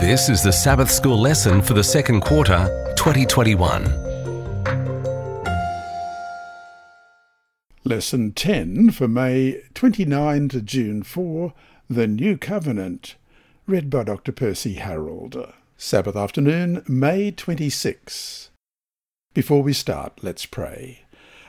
This 0.00 0.28
is 0.28 0.42
the 0.42 0.52
Sabbath 0.52 0.90
School 0.90 1.18
lesson 1.18 1.62
for 1.62 1.72
the 1.72 1.82
second 1.82 2.20
quarter, 2.20 2.92
2021. 2.96 3.84
Lesson 7.82 8.32
10 8.32 8.90
for 8.90 9.08
May 9.08 9.62
29 9.72 10.50
to 10.50 10.60
June 10.60 11.02
4 11.02 11.54
The 11.88 12.06
New 12.06 12.36
Covenant. 12.36 13.14
Read 13.66 13.88
by 13.88 14.04
Dr. 14.04 14.32
Percy 14.32 14.74
Harold. 14.74 15.50
Sabbath 15.78 16.14
afternoon, 16.14 16.84
May 16.86 17.30
26. 17.30 18.50
Before 19.32 19.62
we 19.62 19.72
start, 19.72 20.20
let's 20.22 20.44
pray. 20.44 21.05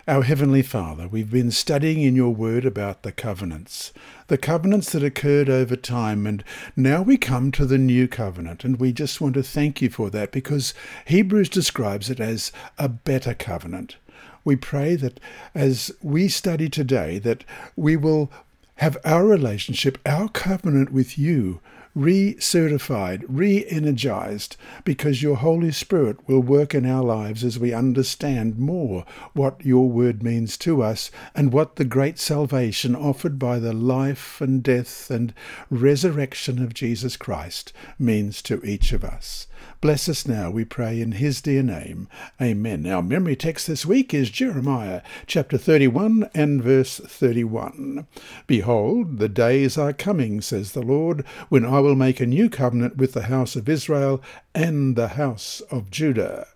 Our 0.10 0.24
Heavenly 0.24 0.62
Father, 0.62 1.06
we've 1.06 1.30
been 1.30 1.52
studying 1.52 2.02
in 2.02 2.16
your 2.16 2.34
word 2.34 2.64
about 2.64 3.04
the 3.04 3.12
covenants, 3.12 3.92
the 4.28 4.38
covenants 4.38 4.94
that 4.94 5.04
occurred 5.04 5.50
over 5.50 5.76
time, 5.76 6.26
and 6.26 6.46
now 6.78 7.02
we 7.02 7.18
come 7.18 7.52
to 7.52 7.66
the 7.66 7.78
new 7.78 8.08
covenant, 8.08 8.64
and 8.64 8.80
we 8.80 8.94
just 8.94 9.20
want 9.20 9.34
to 9.34 9.44
thank 9.44 9.82
you 9.82 9.90
for 9.90 10.10
that 10.12 10.32
because 10.32 10.74
Hebrews 11.08 11.50
describes 11.50 12.10
it 12.10 12.22
as 12.22 12.54
a 12.78 12.88
better 12.88 13.34
covenant. 13.34 13.98
We 14.46 14.56
pray 14.56 14.96
that 14.96 15.20
as 15.54 15.92
we 16.02 16.30
study 16.30 16.70
today, 16.70 17.20
that 17.20 17.44
we 17.76 17.98
will 17.98 18.32
have 18.76 18.96
our 19.04 19.26
relationship, 19.26 19.98
our 20.06 20.30
covenant 20.30 20.90
with 20.90 21.20
you 21.20 21.60
re-certified, 21.98 23.24
re-energized, 23.28 24.56
because 24.84 25.24
your 25.24 25.38
Holy 25.38 25.72
Spirit 25.72 26.16
will 26.28 26.42
work 26.42 26.76
in 26.76 26.86
our 26.86 27.04
lives 27.04 27.44
as 27.44 27.58
we 27.58 27.74
understand 27.74 28.60
more 28.60 29.04
what 29.34 29.66
your 29.66 29.90
word 29.90 30.22
means 30.22 30.58
to 30.58 30.84
us 30.84 31.10
and 31.34 31.52
what 31.52 31.78
the 31.78 31.86
great 31.86 32.20
salvation 32.20 32.96
offered 32.96 33.40
by 33.40 33.58
the 33.58 33.74
life 33.74 34.40
and 34.40 34.62
death 34.62 35.10
and 35.10 35.34
resurrection 35.72 36.62
of 36.64 36.76
Jesus 36.76 37.18
Christ 37.18 37.74
means 37.98 38.44
to 38.44 38.64
each 38.64 38.94
of 38.94 39.04
us. 39.04 39.48
Bless 39.80 40.10
us 40.10 40.28
now, 40.28 40.50
we 40.50 40.66
pray, 40.66 41.00
in 41.00 41.12
his 41.12 41.40
dear 41.40 41.62
name. 41.62 42.10
Amen. 42.42 42.88
Our 42.88 43.04
memory 43.04 43.36
text 43.36 43.68
this 43.68 43.86
week 43.86 44.12
is 44.12 44.32
Jeremiah 44.32 45.04
chapter 45.28 45.56
31 45.56 46.32
and 46.34 46.64
verse 46.64 46.98
31. 46.98 48.08
Behold, 48.48 49.20
the 49.20 49.30
days 49.30 49.78
are 49.78 49.94
coming, 49.94 50.42
says 50.42 50.72
the 50.72 50.82
Lord, 50.82 51.24
when 51.50 51.64
I 51.64 51.80
will 51.80 51.96
make 51.96 52.20
a 52.20 52.26
new 52.26 52.50
covenant 52.50 52.98
with 52.98 53.14
the 53.14 53.24
house 53.24 53.56
of 53.56 53.70
Israel 53.70 54.20
and 54.56 54.96
the 54.96 55.10
house 55.10 55.62
of 55.70 55.92
Judah. 55.92 56.48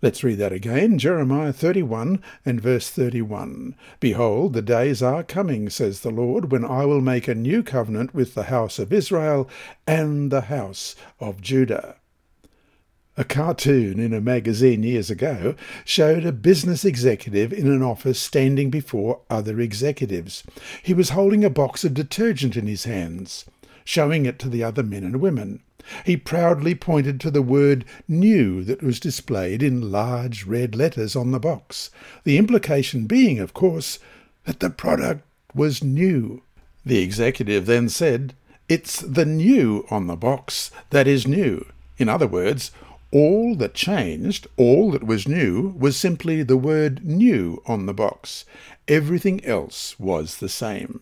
Let's 0.00 0.22
read 0.22 0.38
that 0.38 0.52
again. 0.52 0.96
Jeremiah 0.96 1.52
31 1.52 2.22
and 2.46 2.60
verse 2.60 2.88
31. 2.88 3.74
Behold, 3.98 4.52
the 4.52 4.62
days 4.62 5.02
are 5.02 5.24
coming, 5.24 5.70
says 5.70 6.00
the 6.00 6.10
Lord, 6.10 6.52
when 6.52 6.64
I 6.64 6.84
will 6.84 7.00
make 7.00 7.26
a 7.26 7.34
new 7.34 7.64
covenant 7.64 8.14
with 8.14 8.34
the 8.34 8.44
house 8.44 8.78
of 8.78 8.92
Israel 8.92 9.50
and 9.88 10.30
the 10.30 10.42
house 10.42 10.94
of 11.18 11.40
Judah. 11.42 11.96
A 13.20 13.24
cartoon 13.24 14.00
in 14.00 14.14
a 14.14 14.20
magazine 14.22 14.82
years 14.82 15.10
ago 15.10 15.54
showed 15.84 16.24
a 16.24 16.32
business 16.32 16.86
executive 16.86 17.52
in 17.52 17.66
an 17.66 17.82
office 17.82 18.18
standing 18.18 18.70
before 18.70 19.20
other 19.28 19.60
executives. 19.60 20.42
He 20.82 20.94
was 20.94 21.10
holding 21.10 21.44
a 21.44 21.50
box 21.50 21.84
of 21.84 21.92
detergent 21.92 22.56
in 22.56 22.66
his 22.66 22.84
hands, 22.84 23.44
showing 23.84 24.24
it 24.24 24.38
to 24.38 24.48
the 24.48 24.64
other 24.64 24.82
men 24.82 25.04
and 25.04 25.20
women. 25.20 25.60
He 26.06 26.16
proudly 26.16 26.74
pointed 26.74 27.20
to 27.20 27.30
the 27.30 27.42
word 27.42 27.84
new 28.08 28.64
that 28.64 28.82
was 28.82 28.98
displayed 28.98 29.62
in 29.62 29.92
large 29.92 30.46
red 30.46 30.74
letters 30.74 31.14
on 31.14 31.30
the 31.30 31.38
box, 31.38 31.90
the 32.24 32.38
implication 32.38 33.04
being, 33.04 33.38
of 33.38 33.52
course, 33.52 33.98
that 34.46 34.60
the 34.60 34.70
product 34.70 35.26
was 35.54 35.84
new. 35.84 36.42
The 36.86 37.02
executive 37.02 37.66
then 37.66 37.90
said, 37.90 38.32
It's 38.66 38.98
the 38.98 39.26
new 39.26 39.84
on 39.90 40.06
the 40.06 40.16
box 40.16 40.70
that 40.88 41.06
is 41.06 41.26
new. 41.26 41.66
In 41.98 42.08
other 42.08 42.26
words, 42.26 42.70
all 43.12 43.54
that 43.56 43.74
changed, 43.74 44.46
all 44.56 44.90
that 44.92 45.04
was 45.04 45.26
new, 45.26 45.74
was 45.76 45.96
simply 45.96 46.42
the 46.42 46.56
word 46.56 47.04
new 47.04 47.62
on 47.66 47.86
the 47.86 47.94
box. 47.94 48.44
Everything 48.86 49.44
else 49.44 49.98
was 49.98 50.36
the 50.36 50.48
same. 50.48 51.00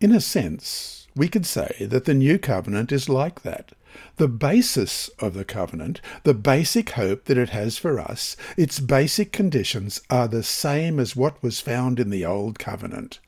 In 0.00 0.12
a 0.12 0.20
sense, 0.20 1.08
we 1.16 1.28
could 1.28 1.46
say 1.46 1.74
that 1.80 2.04
the 2.04 2.14
new 2.14 2.38
covenant 2.38 2.92
is 2.92 3.08
like 3.08 3.42
that. 3.42 3.72
The 4.16 4.28
basis 4.28 5.08
of 5.18 5.34
the 5.34 5.44
covenant, 5.44 6.00
the 6.22 6.34
basic 6.34 6.90
hope 6.90 7.24
that 7.24 7.38
it 7.38 7.48
has 7.48 7.78
for 7.78 7.98
us, 7.98 8.36
its 8.56 8.78
basic 8.78 9.32
conditions 9.32 10.00
are 10.08 10.28
the 10.28 10.44
same 10.44 11.00
as 11.00 11.16
what 11.16 11.42
was 11.42 11.60
found 11.60 11.98
in 11.98 12.10
the 12.10 12.24
old 12.24 12.58
covenant. 12.60 13.18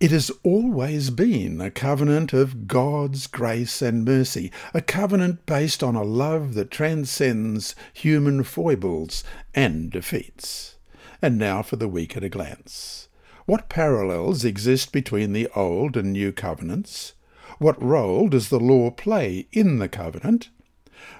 It 0.00 0.10
has 0.10 0.30
always 0.42 1.10
been 1.10 1.60
a 1.60 1.70
covenant 1.70 2.32
of 2.32 2.66
God's 2.66 3.28
grace 3.28 3.80
and 3.80 4.04
mercy, 4.04 4.50
a 4.74 4.82
covenant 4.82 5.46
based 5.46 5.84
on 5.84 5.94
a 5.94 6.02
love 6.02 6.54
that 6.54 6.72
transcends 6.72 7.76
human 7.92 8.42
foibles 8.42 9.22
and 9.54 9.90
defeats. 9.90 10.76
And 11.22 11.38
now 11.38 11.62
for 11.62 11.76
the 11.76 11.88
week 11.88 12.16
at 12.16 12.24
a 12.24 12.28
glance. 12.28 13.08
What 13.46 13.68
parallels 13.68 14.44
exist 14.44 14.90
between 14.90 15.32
the 15.32 15.48
Old 15.54 15.96
and 15.96 16.12
New 16.12 16.32
Covenants? 16.32 17.12
What 17.58 17.80
role 17.82 18.28
does 18.28 18.48
the 18.48 18.60
law 18.60 18.90
play 18.90 19.46
in 19.52 19.78
the 19.78 19.88
covenant? 19.88 20.48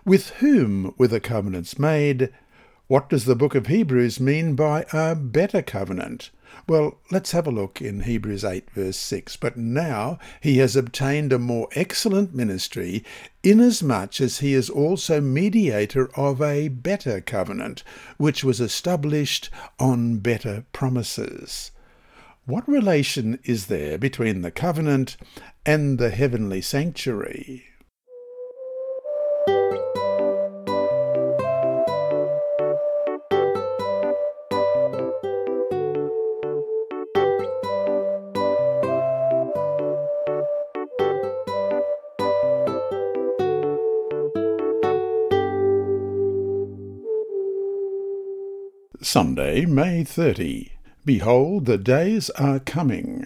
With 0.04 0.30
whom 0.40 0.94
were 0.98 1.08
the 1.08 1.20
covenants 1.20 1.78
made? 1.78 2.30
What 2.88 3.08
does 3.08 3.24
the 3.24 3.36
book 3.36 3.54
of 3.54 3.68
Hebrews 3.68 4.18
mean 4.18 4.56
by 4.56 4.84
a 4.92 5.14
better 5.14 5.62
covenant? 5.62 6.30
Well, 6.66 6.98
let's 7.10 7.32
have 7.32 7.46
a 7.46 7.50
look 7.50 7.82
in 7.82 8.00
Hebrews 8.00 8.44
8, 8.44 8.70
verse 8.70 8.96
6. 8.96 9.36
But 9.36 9.56
now 9.56 10.18
he 10.40 10.58
has 10.58 10.76
obtained 10.76 11.32
a 11.32 11.38
more 11.38 11.68
excellent 11.72 12.34
ministry, 12.34 13.04
inasmuch 13.42 14.20
as 14.20 14.38
he 14.38 14.54
is 14.54 14.70
also 14.70 15.20
mediator 15.20 16.10
of 16.16 16.40
a 16.40 16.68
better 16.68 17.20
covenant, 17.20 17.82
which 18.16 18.42
was 18.42 18.60
established 18.60 19.50
on 19.78 20.18
better 20.18 20.64
promises. 20.72 21.70
What 22.46 22.68
relation 22.68 23.38
is 23.44 23.66
there 23.66 23.96
between 23.98 24.42
the 24.42 24.50
covenant 24.50 25.16
and 25.64 25.98
the 25.98 26.10
heavenly 26.10 26.60
sanctuary? 26.60 27.64
Sunday, 49.14 49.64
May 49.64 50.02
30. 50.02 50.72
Behold, 51.04 51.66
the 51.66 51.78
days 51.78 52.30
are 52.30 52.58
coming. 52.58 53.24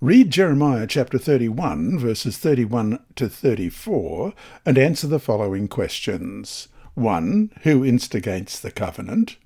Read 0.00 0.30
Jeremiah 0.30 0.86
chapter 0.86 1.18
31, 1.18 1.98
verses 1.98 2.38
31 2.38 2.98
to 3.16 3.28
34, 3.28 4.32
and 4.64 4.78
answer 4.78 5.06
the 5.06 5.18
following 5.18 5.68
questions. 5.68 6.68
1. 6.94 7.50
Who 7.64 7.84
instigates 7.84 8.58
the 8.58 8.70
covenant? 8.70 9.36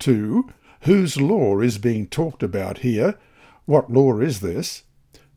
2. 0.00 0.50
Whose 0.80 1.20
law 1.20 1.60
is 1.60 1.78
being 1.78 2.08
talked 2.08 2.42
about 2.42 2.78
here? 2.78 3.14
What 3.66 3.92
law 3.92 4.18
is 4.18 4.40
this? 4.40 4.82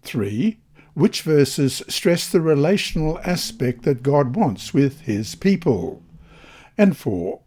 3. 0.01 0.57
Which 0.95 1.21
verses 1.21 1.83
stress 1.87 2.27
the 2.27 2.41
relational 2.41 3.19
aspect 3.23 3.83
that 3.83 4.01
God 4.01 4.35
wants 4.35 4.73
with 4.73 5.01
his 5.01 5.35
people? 5.35 6.01
And 6.75 6.97
4. 6.97 7.41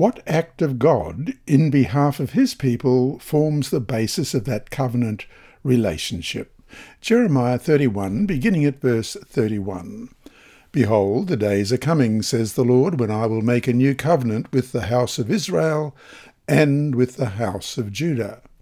What 0.00 0.22
act 0.26 0.62
of 0.62 0.78
God 0.78 1.34
in 1.46 1.68
behalf 1.68 2.20
of 2.20 2.30
his 2.30 2.54
people 2.54 3.18
forms 3.18 3.68
the 3.68 3.80
basis 3.80 4.32
of 4.32 4.46
that 4.46 4.70
covenant 4.70 5.26
relationship? 5.62 6.58
Jeremiah 7.02 7.58
31, 7.58 8.24
beginning 8.24 8.64
at 8.64 8.80
verse 8.80 9.14
31. 9.26 10.08
Behold, 10.72 11.28
the 11.28 11.36
days 11.36 11.70
are 11.70 11.76
coming, 11.76 12.22
says 12.22 12.54
the 12.54 12.64
Lord, 12.64 12.98
when 12.98 13.10
I 13.10 13.26
will 13.26 13.42
make 13.42 13.68
a 13.68 13.74
new 13.74 13.94
covenant 13.94 14.50
with 14.54 14.72
the 14.72 14.86
house 14.86 15.18
of 15.18 15.30
Israel 15.30 15.94
and 16.48 16.94
with 16.94 17.16
the 17.16 17.32
house 17.36 17.76
of 17.76 17.92
Judah 17.92 18.40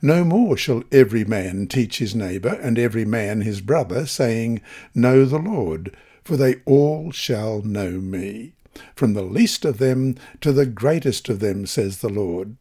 No 0.00 0.24
more 0.24 0.56
shall 0.56 0.84
every 0.92 1.24
man 1.24 1.66
teach 1.66 1.98
his 1.98 2.14
neighbour 2.14 2.58
and 2.62 2.78
every 2.78 3.04
man 3.04 3.40
his 3.40 3.60
brother, 3.60 4.06
saying, 4.06 4.60
Know 4.94 5.24
the 5.24 5.38
Lord, 5.38 5.96
for 6.24 6.36
they 6.36 6.56
all 6.66 7.10
shall 7.12 7.62
know 7.62 7.92
me. 7.92 8.54
from 8.94 9.14
the 9.14 9.22
least 9.22 9.64
of 9.64 9.78
them 9.78 10.16
to 10.40 10.52
the 10.52 10.66
greatest 10.66 11.28
of 11.28 11.40
them, 11.40 11.66
says 11.66 11.98
the 11.98 12.08
Lord. 12.08 12.56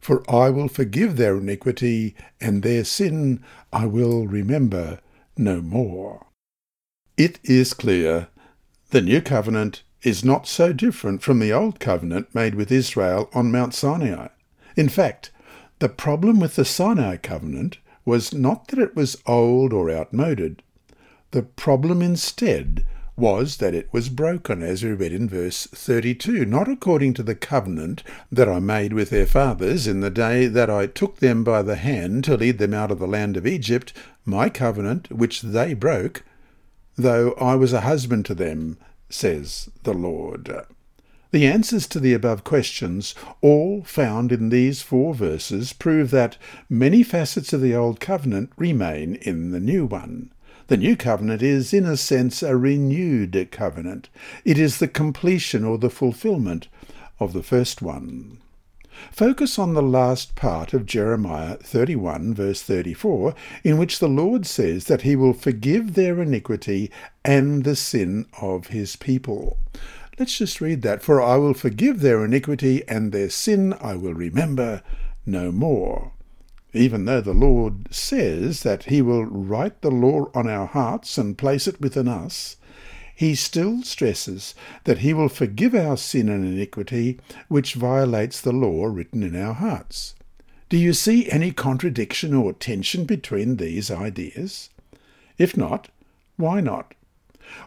For 0.00 0.22
I 0.30 0.50
will 0.50 0.68
forgive 0.68 1.16
their 1.16 1.38
iniquity, 1.38 2.14
and 2.40 2.62
their 2.62 2.84
sin 2.84 3.42
I 3.72 3.86
will 3.86 4.26
remember 4.26 5.00
no 5.36 5.62
more. 5.62 6.26
It 7.16 7.38
is 7.42 7.72
clear 7.72 8.28
the 8.90 9.00
new 9.00 9.22
covenant 9.22 9.82
is 10.02 10.24
not 10.24 10.46
so 10.46 10.72
different 10.72 11.22
from 11.22 11.38
the 11.38 11.52
old 11.52 11.80
covenant 11.80 12.34
made 12.34 12.54
with 12.54 12.70
Israel 12.70 13.30
on 13.32 13.50
Mount 13.50 13.72
Sinai. 13.72 14.28
In 14.76 14.88
fact, 14.88 15.30
the 15.78 15.88
problem 15.88 16.40
with 16.40 16.56
the 16.56 16.64
Sinai 16.64 17.16
covenant 17.16 17.78
was 18.04 18.32
not 18.32 18.68
that 18.68 18.78
it 18.78 18.94
was 18.94 19.20
old 19.26 19.72
or 19.72 19.90
outmoded. 19.90 20.62
The 21.30 21.42
problem 21.42 22.02
instead 22.02 22.84
was 23.16 23.58
that 23.58 23.74
it 23.74 23.88
was 23.92 24.08
broken, 24.08 24.62
as 24.62 24.82
we 24.82 24.92
read 24.92 25.12
in 25.12 25.28
verse 25.28 25.66
32, 25.66 26.44
not 26.44 26.68
according 26.68 27.14
to 27.14 27.22
the 27.22 27.34
covenant 27.34 28.02
that 28.30 28.48
I 28.48 28.58
made 28.58 28.92
with 28.92 29.10
their 29.10 29.26
fathers 29.26 29.86
in 29.86 30.00
the 30.00 30.10
day 30.10 30.46
that 30.46 30.68
I 30.68 30.86
took 30.86 31.18
them 31.18 31.44
by 31.44 31.62
the 31.62 31.76
hand 31.76 32.24
to 32.24 32.36
lead 32.36 32.58
them 32.58 32.74
out 32.74 32.90
of 32.90 32.98
the 32.98 33.06
land 33.06 33.36
of 33.36 33.46
Egypt, 33.46 33.92
my 34.24 34.48
covenant 34.48 35.10
which 35.12 35.42
they 35.42 35.74
broke, 35.74 36.24
though 36.96 37.32
I 37.32 37.54
was 37.54 37.72
a 37.72 37.82
husband 37.82 38.26
to 38.26 38.34
them, 38.34 38.78
says 39.08 39.68
the 39.84 39.94
Lord. 39.94 40.52
The 41.34 41.48
answers 41.48 41.88
to 41.88 41.98
the 41.98 42.14
above 42.14 42.44
questions, 42.44 43.12
all 43.40 43.82
found 43.82 44.30
in 44.30 44.50
these 44.50 44.82
four 44.82 45.14
verses, 45.14 45.72
prove 45.72 46.12
that 46.12 46.36
many 46.70 47.02
facets 47.02 47.52
of 47.52 47.60
the 47.60 47.74
Old 47.74 47.98
Covenant 47.98 48.52
remain 48.56 49.16
in 49.16 49.50
the 49.50 49.58
New 49.58 49.84
one. 49.84 50.30
The 50.68 50.76
new 50.76 50.94
covenant 50.94 51.42
is, 51.42 51.74
in 51.74 51.86
a 51.86 51.96
sense, 51.96 52.40
a 52.44 52.56
renewed 52.56 53.48
covenant. 53.50 54.10
It 54.44 54.58
is 54.58 54.78
the 54.78 54.86
completion 54.86 55.64
or 55.64 55.76
the 55.76 55.90
fulfillment 55.90 56.68
of 57.18 57.32
the 57.32 57.42
first 57.42 57.82
one. 57.82 58.38
Focus 59.10 59.58
on 59.58 59.74
the 59.74 59.82
last 59.82 60.36
part 60.36 60.72
of 60.72 60.86
Jeremiah 60.86 61.56
31, 61.56 62.32
verse 62.34 62.62
34, 62.62 63.34
in 63.64 63.76
which 63.76 63.98
the 63.98 64.08
Lord 64.08 64.46
says 64.46 64.84
that 64.84 65.02
he 65.02 65.16
will 65.16 65.32
forgive 65.32 65.94
their 65.94 66.22
iniquity 66.22 66.92
and 67.24 67.64
the 67.64 67.74
sin 67.74 68.26
of 68.40 68.68
his 68.68 68.94
people. 68.94 69.58
Let's 70.18 70.38
just 70.38 70.60
read 70.60 70.82
that. 70.82 71.02
For 71.02 71.20
I 71.20 71.36
will 71.36 71.54
forgive 71.54 72.00
their 72.00 72.24
iniquity, 72.24 72.82
and 72.88 73.12
their 73.12 73.30
sin 73.30 73.74
I 73.80 73.94
will 73.94 74.14
remember 74.14 74.82
no 75.26 75.50
more 75.50 76.12
even 76.74 77.04
though 77.04 77.20
the 77.20 77.32
Lord 77.32 77.94
says 77.94 78.64
that 78.64 78.84
He 78.84 79.00
will 79.00 79.24
write 79.24 79.80
the 79.80 79.92
law 79.92 80.28
on 80.34 80.48
our 80.48 80.66
hearts 80.66 81.16
and 81.16 81.38
place 81.38 81.68
it 81.68 81.80
within 81.80 82.08
us, 82.08 82.56
He 83.14 83.36
still 83.36 83.82
stresses 83.82 84.54
that 84.82 84.98
He 84.98 85.14
will 85.14 85.28
forgive 85.28 85.74
our 85.74 85.96
sin 85.96 86.28
and 86.28 86.44
iniquity 86.44 87.20
which 87.48 87.74
violates 87.74 88.40
the 88.40 88.52
law 88.52 88.86
written 88.86 89.22
in 89.22 89.40
our 89.40 89.54
hearts. 89.54 90.16
Do 90.68 90.76
you 90.76 90.92
see 90.92 91.30
any 91.30 91.52
contradiction 91.52 92.34
or 92.34 92.52
tension 92.52 93.04
between 93.04 93.56
these 93.56 93.90
ideas? 93.90 94.70
If 95.38 95.56
not, 95.56 95.88
why 96.36 96.60
not? 96.60 96.94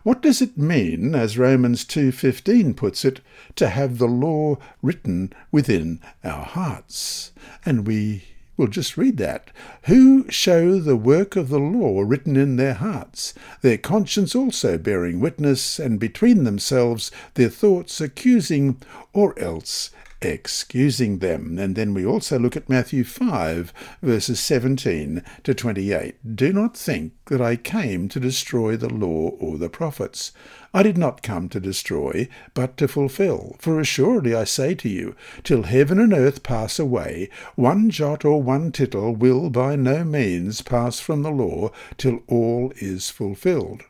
What 0.03 0.21
does 0.21 0.41
it 0.41 0.57
mean, 0.57 1.13
as 1.15 1.37
Romans 1.37 1.85
2.15 1.85 2.75
puts 2.75 3.05
it, 3.05 3.21
to 3.55 3.69
have 3.69 3.97
the 3.97 4.07
law 4.07 4.57
written 4.81 5.33
within 5.51 5.99
our 6.23 6.45
hearts? 6.45 7.31
And 7.65 7.85
we 7.85 8.23
We'll 8.57 8.67
just 8.67 8.97
read 8.97 9.17
that. 9.17 9.51
Who 9.83 10.25
show 10.31 10.79
the 10.79 10.95
work 10.95 11.35
of 11.35 11.49
the 11.49 11.59
law 11.59 12.01
written 12.01 12.35
in 12.35 12.55
their 12.55 12.73
hearts, 12.73 13.35
their 13.61 13.77
conscience 13.77 14.33
also 14.33 14.79
bearing 14.79 15.19
witness, 15.19 15.77
and 15.77 15.99
between 15.99 16.43
themselves 16.43 17.11
their 17.35 17.49
thoughts 17.49 18.01
accusing, 18.01 18.81
or 19.13 19.37
else 19.39 19.91
excusing 20.21 21.19
them. 21.19 21.57
And 21.59 21.75
then 21.75 21.93
we 21.93 22.05
also 22.05 22.39
look 22.39 22.55
at 22.55 22.69
Matthew 22.69 23.03
5, 23.03 23.73
verses 24.01 24.39
17 24.39 25.23
to 25.43 25.53
28. 25.53 26.35
Do 26.35 26.53
not 26.53 26.75
think 26.75 27.13
that 27.25 27.41
I 27.41 27.55
came 27.55 28.09
to 28.09 28.19
destroy 28.19 28.77
the 28.77 28.93
law 28.93 29.29
or 29.39 29.57
the 29.57 29.69
prophets. 29.69 30.31
I 30.73 30.83
did 30.83 30.97
not 30.97 31.23
come 31.23 31.49
to 31.49 31.59
destroy, 31.59 32.27
but 32.53 32.77
to 32.77 32.87
fulfill. 32.87 33.55
For 33.59 33.79
assuredly 33.79 34.35
I 34.35 34.43
say 34.43 34.75
to 34.75 34.89
you, 34.89 35.15
till 35.43 35.63
heaven 35.63 35.99
and 35.99 36.13
earth 36.13 36.43
pass 36.43 36.79
away, 36.79 37.29
one 37.55 37.89
jot 37.89 38.25
or 38.25 38.41
one 38.41 38.71
tittle 38.71 39.15
will 39.15 39.49
by 39.49 39.75
no 39.75 40.03
means 40.03 40.61
pass 40.61 40.99
from 40.99 41.23
the 41.23 41.31
law 41.31 41.71
till 41.97 42.19
all 42.27 42.73
is 42.77 43.09
fulfilled. 43.09 43.83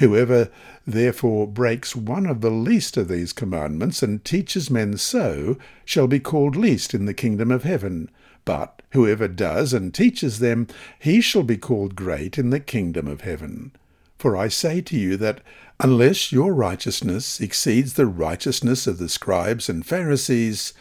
Whoever 0.00 0.50
therefore 0.86 1.46
breaks 1.46 1.94
one 1.94 2.24
of 2.24 2.40
the 2.40 2.50
least 2.50 2.96
of 2.96 3.08
these 3.08 3.34
commandments 3.34 4.02
and 4.02 4.24
teaches 4.24 4.70
men 4.70 4.96
so 4.96 5.58
shall 5.84 6.06
be 6.06 6.18
called 6.18 6.56
least 6.56 6.94
in 6.94 7.04
the 7.04 7.12
kingdom 7.12 7.50
of 7.50 7.64
heaven. 7.64 8.10
But 8.46 8.80
whoever 8.92 9.28
does 9.28 9.74
and 9.74 9.92
teaches 9.92 10.38
them, 10.38 10.68
he 10.98 11.20
shall 11.20 11.42
be 11.42 11.58
called 11.58 11.96
great 11.96 12.38
in 12.38 12.48
the 12.48 12.60
kingdom 12.60 13.06
of 13.06 13.20
heaven. 13.20 13.72
For 14.16 14.38
I 14.38 14.48
say 14.48 14.80
to 14.80 14.96
you 14.96 15.18
that 15.18 15.42
unless 15.78 16.32
your 16.32 16.54
righteousness 16.54 17.38
exceeds 17.38 17.92
the 17.92 18.06
righteousness 18.06 18.86
of 18.86 18.96
the 18.96 19.08
scribes 19.10 19.68
and 19.68 19.84
Pharisees, 19.84 20.72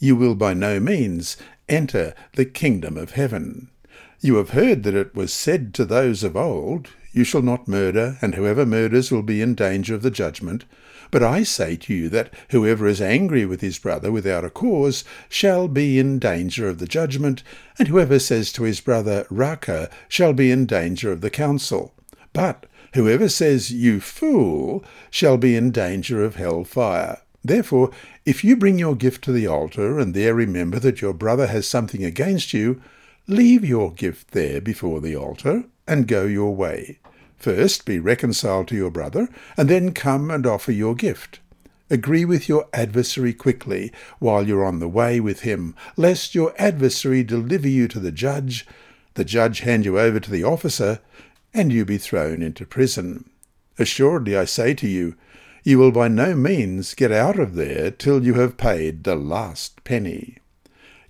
you 0.00 0.16
will 0.16 0.34
by 0.34 0.52
no 0.52 0.80
means 0.80 1.36
enter 1.68 2.12
the 2.32 2.44
kingdom 2.44 2.96
of 2.96 3.12
heaven. 3.12 3.68
You 4.20 4.34
have 4.34 4.50
heard 4.50 4.82
that 4.82 4.96
it 4.96 5.14
was 5.14 5.32
said 5.32 5.74
to 5.74 5.84
those 5.84 6.24
of 6.24 6.36
old, 6.36 6.88
you 7.14 7.24
shall 7.24 7.42
not 7.42 7.68
murder, 7.68 8.18
and 8.20 8.34
whoever 8.34 8.66
murders 8.66 9.10
will 9.10 9.22
be 9.22 9.40
in 9.40 9.54
danger 9.54 9.94
of 9.94 10.02
the 10.02 10.10
judgment. 10.10 10.64
But 11.12 11.22
I 11.22 11.44
say 11.44 11.76
to 11.76 11.94
you 11.94 12.08
that 12.08 12.34
whoever 12.50 12.88
is 12.88 13.00
angry 13.00 13.46
with 13.46 13.60
his 13.60 13.78
brother 13.78 14.10
without 14.10 14.44
a 14.44 14.50
cause 14.50 15.04
shall 15.28 15.68
be 15.68 15.98
in 15.98 16.18
danger 16.18 16.68
of 16.68 16.80
the 16.80 16.88
judgment, 16.88 17.44
and 17.78 17.86
whoever 17.86 18.18
says 18.18 18.52
to 18.52 18.64
his 18.64 18.80
brother, 18.80 19.26
Raca, 19.30 19.88
shall 20.08 20.32
be 20.32 20.50
in 20.50 20.66
danger 20.66 21.12
of 21.12 21.20
the 21.20 21.30
council. 21.30 21.94
But 22.32 22.66
whoever 22.94 23.28
says, 23.28 23.70
You 23.70 24.00
fool, 24.00 24.84
shall 25.08 25.36
be 25.36 25.54
in 25.54 25.70
danger 25.70 26.24
of 26.24 26.34
hell 26.34 26.64
fire. 26.64 27.20
Therefore, 27.44 27.90
if 28.24 28.42
you 28.42 28.56
bring 28.56 28.78
your 28.78 28.96
gift 28.96 29.22
to 29.24 29.32
the 29.32 29.46
altar, 29.46 30.00
and 30.00 30.14
there 30.14 30.34
remember 30.34 30.80
that 30.80 31.00
your 31.00 31.12
brother 31.14 31.46
has 31.46 31.68
something 31.68 32.02
against 32.02 32.52
you, 32.52 32.82
leave 33.28 33.64
your 33.64 33.92
gift 33.92 34.32
there 34.32 34.60
before 34.60 35.00
the 35.00 35.14
altar, 35.14 35.64
and 35.86 36.08
go 36.08 36.24
your 36.24 36.56
way. 36.56 36.98
First 37.44 37.84
be 37.84 37.98
reconciled 37.98 38.68
to 38.68 38.74
your 38.74 38.90
brother, 38.90 39.28
and 39.54 39.68
then 39.68 39.92
come 39.92 40.30
and 40.30 40.46
offer 40.46 40.72
your 40.72 40.94
gift. 40.94 41.40
Agree 41.90 42.24
with 42.24 42.48
your 42.48 42.66
adversary 42.72 43.34
quickly 43.34 43.92
while 44.18 44.48
you're 44.48 44.64
on 44.64 44.78
the 44.78 44.88
way 44.88 45.20
with 45.20 45.40
him, 45.40 45.74
lest 45.94 46.34
your 46.34 46.54
adversary 46.58 47.22
deliver 47.22 47.68
you 47.68 47.86
to 47.88 48.00
the 48.00 48.10
judge, 48.10 48.66
the 49.12 49.26
judge 49.26 49.60
hand 49.60 49.84
you 49.84 49.98
over 50.00 50.18
to 50.18 50.30
the 50.30 50.42
officer, 50.42 51.00
and 51.52 51.70
you 51.70 51.84
be 51.84 51.98
thrown 51.98 52.40
into 52.40 52.64
prison. 52.64 53.28
Assuredly 53.78 54.34
I 54.38 54.46
say 54.46 54.72
to 54.72 54.88
you, 54.88 55.14
you 55.64 55.78
will 55.78 55.92
by 55.92 56.08
no 56.08 56.34
means 56.34 56.94
get 56.94 57.12
out 57.12 57.38
of 57.38 57.56
there 57.56 57.90
till 57.90 58.24
you 58.24 58.34
have 58.40 58.56
paid 58.56 59.04
the 59.04 59.16
last 59.16 59.84
penny. 59.84 60.38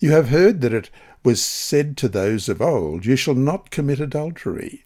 You 0.01 0.11
have 0.11 0.31
heard 0.31 0.63
that 0.63 0.75
it 0.75 0.91
was 1.23 1.41
said 1.41 1.97
to 1.99 2.09
those 2.09 2.49
of 2.49 2.61
old, 2.61 3.07
You 3.07 3.15
shall 3.15 3.37
not 3.37 3.71
commit 3.71 4.01
adultery. 4.01 4.84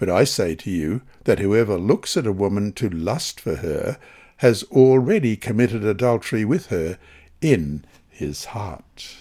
But 0.00 0.08
I 0.08 0.24
say 0.24 0.54
to 0.54 0.70
you 0.70 1.02
that 1.24 1.40
whoever 1.40 1.76
looks 1.76 2.16
at 2.16 2.26
a 2.26 2.32
woman 2.32 2.72
to 2.72 2.88
lust 2.88 3.38
for 3.38 3.56
her 3.56 3.98
has 4.38 4.62
already 4.70 5.36
committed 5.36 5.84
adultery 5.84 6.42
with 6.42 6.68
her 6.68 6.98
in 7.42 7.84
his 8.08 8.46
heart. 8.46 9.18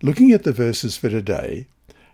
Looking 0.00 0.30
at 0.30 0.44
the 0.44 0.52
verses 0.52 0.96
for 0.96 1.08
today, 1.08 1.66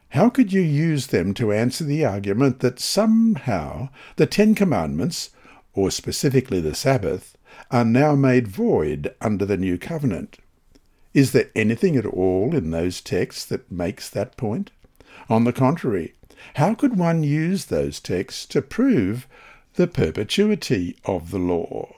how 0.08 0.30
could 0.30 0.54
you 0.54 0.62
use 0.62 1.08
them 1.08 1.34
to 1.34 1.52
answer 1.52 1.84
the 1.84 2.02
argument 2.02 2.60
that 2.60 2.80
somehow 2.80 3.90
the 4.16 4.24
Ten 4.24 4.54
Commandments, 4.54 5.28
or 5.74 5.90
specifically 5.90 6.62
the 6.62 6.74
Sabbath, 6.74 7.36
are 7.70 7.84
now 7.84 8.14
made 8.14 8.48
void 8.48 9.14
under 9.20 9.44
the 9.44 9.58
new 9.58 9.76
covenant? 9.76 10.38
Is 11.12 11.32
there 11.32 11.50
anything 11.54 11.96
at 11.96 12.06
all 12.06 12.56
in 12.56 12.70
those 12.70 13.02
texts 13.02 13.44
that 13.44 13.70
makes 13.70 14.08
that 14.08 14.38
point? 14.38 14.70
On 15.28 15.44
the 15.44 15.52
contrary, 15.52 16.14
how 16.54 16.74
could 16.74 16.96
one 16.96 17.22
use 17.22 17.66
those 17.66 18.00
texts 18.00 18.46
to 18.46 18.62
prove 18.62 19.26
the 19.74 19.86
perpetuity 19.86 20.96
of 21.04 21.30
the 21.30 21.38
law? 21.38 21.94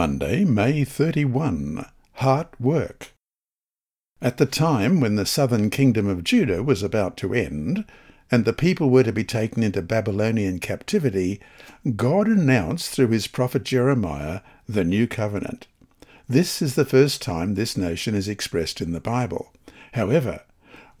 Monday, 0.00 0.46
May 0.46 0.82
31 0.84 1.84
heart 2.20 2.54
work. 2.60 3.12
At 4.20 4.36
the 4.36 4.46
time 4.46 5.00
when 5.00 5.16
the 5.16 5.24
southern 5.24 5.70
kingdom 5.70 6.06
of 6.06 6.22
Judah 6.22 6.62
was 6.62 6.82
about 6.82 7.16
to 7.18 7.32
end, 7.32 7.86
and 8.30 8.44
the 8.44 8.52
people 8.52 8.90
were 8.90 9.02
to 9.02 9.12
be 9.12 9.24
taken 9.24 9.62
into 9.62 9.80
Babylonian 9.80 10.58
captivity, 10.58 11.40
God 11.96 12.28
announced 12.28 12.90
through 12.90 13.08
his 13.08 13.26
prophet 13.26 13.64
Jeremiah 13.64 14.40
the 14.68 14.84
new 14.84 15.06
covenant. 15.06 15.66
This 16.28 16.60
is 16.60 16.74
the 16.74 16.84
first 16.84 17.22
time 17.22 17.54
this 17.54 17.76
notion 17.76 18.14
is 18.14 18.28
expressed 18.28 18.82
in 18.82 18.92
the 18.92 19.00
Bible. 19.00 19.52
However, 19.94 20.42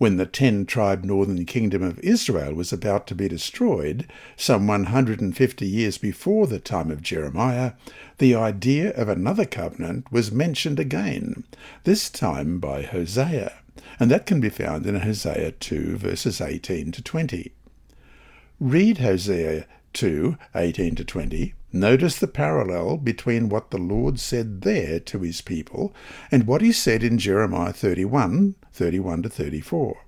when 0.00 0.16
the 0.16 0.24
ten 0.24 0.64
tribe 0.64 1.04
northern 1.04 1.44
kingdom 1.44 1.82
of 1.82 1.98
Israel 1.98 2.54
was 2.54 2.72
about 2.72 3.06
to 3.06 3.14
be 3.14 3.28
destroyed, 3.28 4.10
some 4.34 4.66
150 4.66 5.66
years 5.66 5.98
before 5.98 6.46
the 6.46 6.58
time 6.58 6.90
of 6.90 7.02
Jeremiah, 7.02 7.72
the 8.16 8.34
idea 8.34 8.92
of 8.92 9.10
another 9.10 9.44
covenant 9.44 10.10
was 10.10 10.32
mentioned 10.32 10.80
again, 10.80 11.44
this 11.84 12.08
time 12.08 12.58
by 12.58 12.80
Hosea, 12.80 13.52
and 13.98 14.10
that 14.10 14.24
can 14.24 14.40
be 14.40 14.48
found 14.48 14.86
in 14.86 15.00
Hosea 15.00 15.52
2, 15.52 15.98
verses 15.98 16.40
18 16.40 16.92
to 16.92 17.02
20. 17.02 17.52
Read 18.58 18.98
Hosea 18.98 19.66
2, 19.92 20.34
18 20.54 20.94
to 20.94 21.04
20, 21.04 21.52
Notice 21.74 22.18
the 22.18 22.26
parallel 22.26 22.96
between 22.96 23.50
what 23.50 23.70
the 23.70 23.76
Lord 23.76 24.18
said 24.18 24.62
there 24.62 24.98
to 24.98 25.18
his 25.20 25.42
people 25.42 25.94
and 26.30 26.46
what 26.46 26.62
he 26.62 26.72
said 26.72 27.04
in 27.04 27.18
Jeremiah 27.18 27.74
31, 27.74 28.54
31 28.72 29.22
to 29.22 29.28
34. 29.28 29.98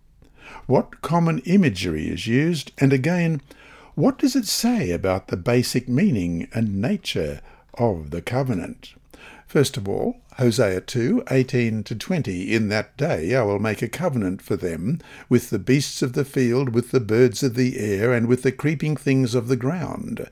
What 0.66 1.00
common 1.02 1.40
imagery 1.40 2.08
is 2.08 2.26
used, 2.26 2.72
and 2.78 2.92
again, 2.92 3.40
what 3.94 4.18
does 4.18 4.34
it 4.34 4.46
say 4.46 4.90
about 4.90 5.28
the 5.28 5.36
basic 5.36 5.88
meaning 5.88 6.48
and 6.54 6.80
nature 6.80 7.40
of 7.74 8.10
the 8.10 8.22
covenant? 8.22 8.94
First 9.46 9.76
of 9.76 9.86
all, 9.86 10.16
Hosea 10.38 10.80
2, 10.80 11.24
18 11.30 11.82
to 11.84 11.94
20, 11.94 12.54
In 12.54 12.68
that 12.70 12.96
day 12.96 13.36
I 13.36 13.42
will 13.42 13.58
make 13.58 13.82
a 13.82 13.88
covenant 13.88 14.40
for 14.40 14.56
them 14.56 14.98
with 15.28 15.50
the 15.50 15.58
beasts 15.58 16.00
of 16.00 16.14
the 16.14 16.24
field, 16.24 16.70
with 16.70 16.90
the 16.90 17.00
birds 17.00 17.42
of 17.42 17.54
the 17.54 17.78
air, 17.78 18.14
and 18.14 18.26
with 18.26 18.42
the 18.42 18.52
creeping 18.52 18.96
things 18.96 19.34
of 19.34 19.48
the 19.48 19.56
ground. 19.56 20.30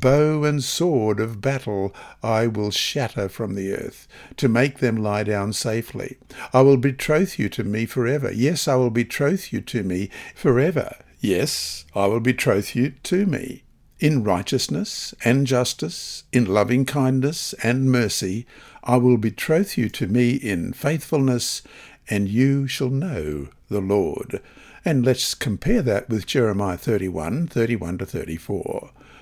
Bow 0.00 0.42
and 0.42 0.64
sword 0.64 1.20
of 1.20 1.40
battle 1.40 1.94
I 2.20 2.48
will 2.48 2.72
shatter 2.72 3.28
from 3.28 3.54
the 3.54 3.72
earth, 3.72 4.08
to 4.38 4.48
make 4.48 4.78
them 4.78 4.96
lie 4.96 5.22
down 5.22 5.52
safely. 5.52 6.16
I 6.52 6.62
will 6.62 6.78
betroth 6.78 7.38
you 7.38 7.48
to 7.50 7.62
me 7.62 7.86
forever. 7.86 8.32
Yes, 8.32 8.66
I 8.66 8.74
will 8.74 8.90
betroth 8.90 9.52
you 9.52 9.60
to 9.60 9.84
me 9.84 10.10
forever. 10.34 10.96
Yes, 11.20 11.84
I 11.94 12.06
will 12.06 12.18
betroth 12.18 12.74
you 12.74 12.90
to 13.04 13.24
me. 13.24 13.62
In 14.00 14.24
righteousness 14.24 15.14
and 15.24 15.46
justice, 15.46 16.24
in 16.32 16.44
loving 16.44 16.84
kindness 16.84 17.52
and 17.62 17.88
mercy, 17.88 18.46
I 18.82 18.96
will 18.96 19.16
betroth 19.16 19.78
you 19.78 19.88
to 19.90 20.08
me 20.08 20.32
in 20.32 20.72
faithfulness, 20.72 21.62
and 22.10 22.28
you 22.28 22.66
shall 22.66 22.90
know 22.90 23.46
the 23.68 23.80
Lord. 23.80 24.42
And 24.84 25.06
let's 25.06 25.34
compare 25.34 25.82
that 25.82 26.08
with 26.08 26.26
Jeremiah 26.26 26.78
31, 26.78 27.46
31 27.46 27.98
to 27.98 28.06
34. 28.06 28.90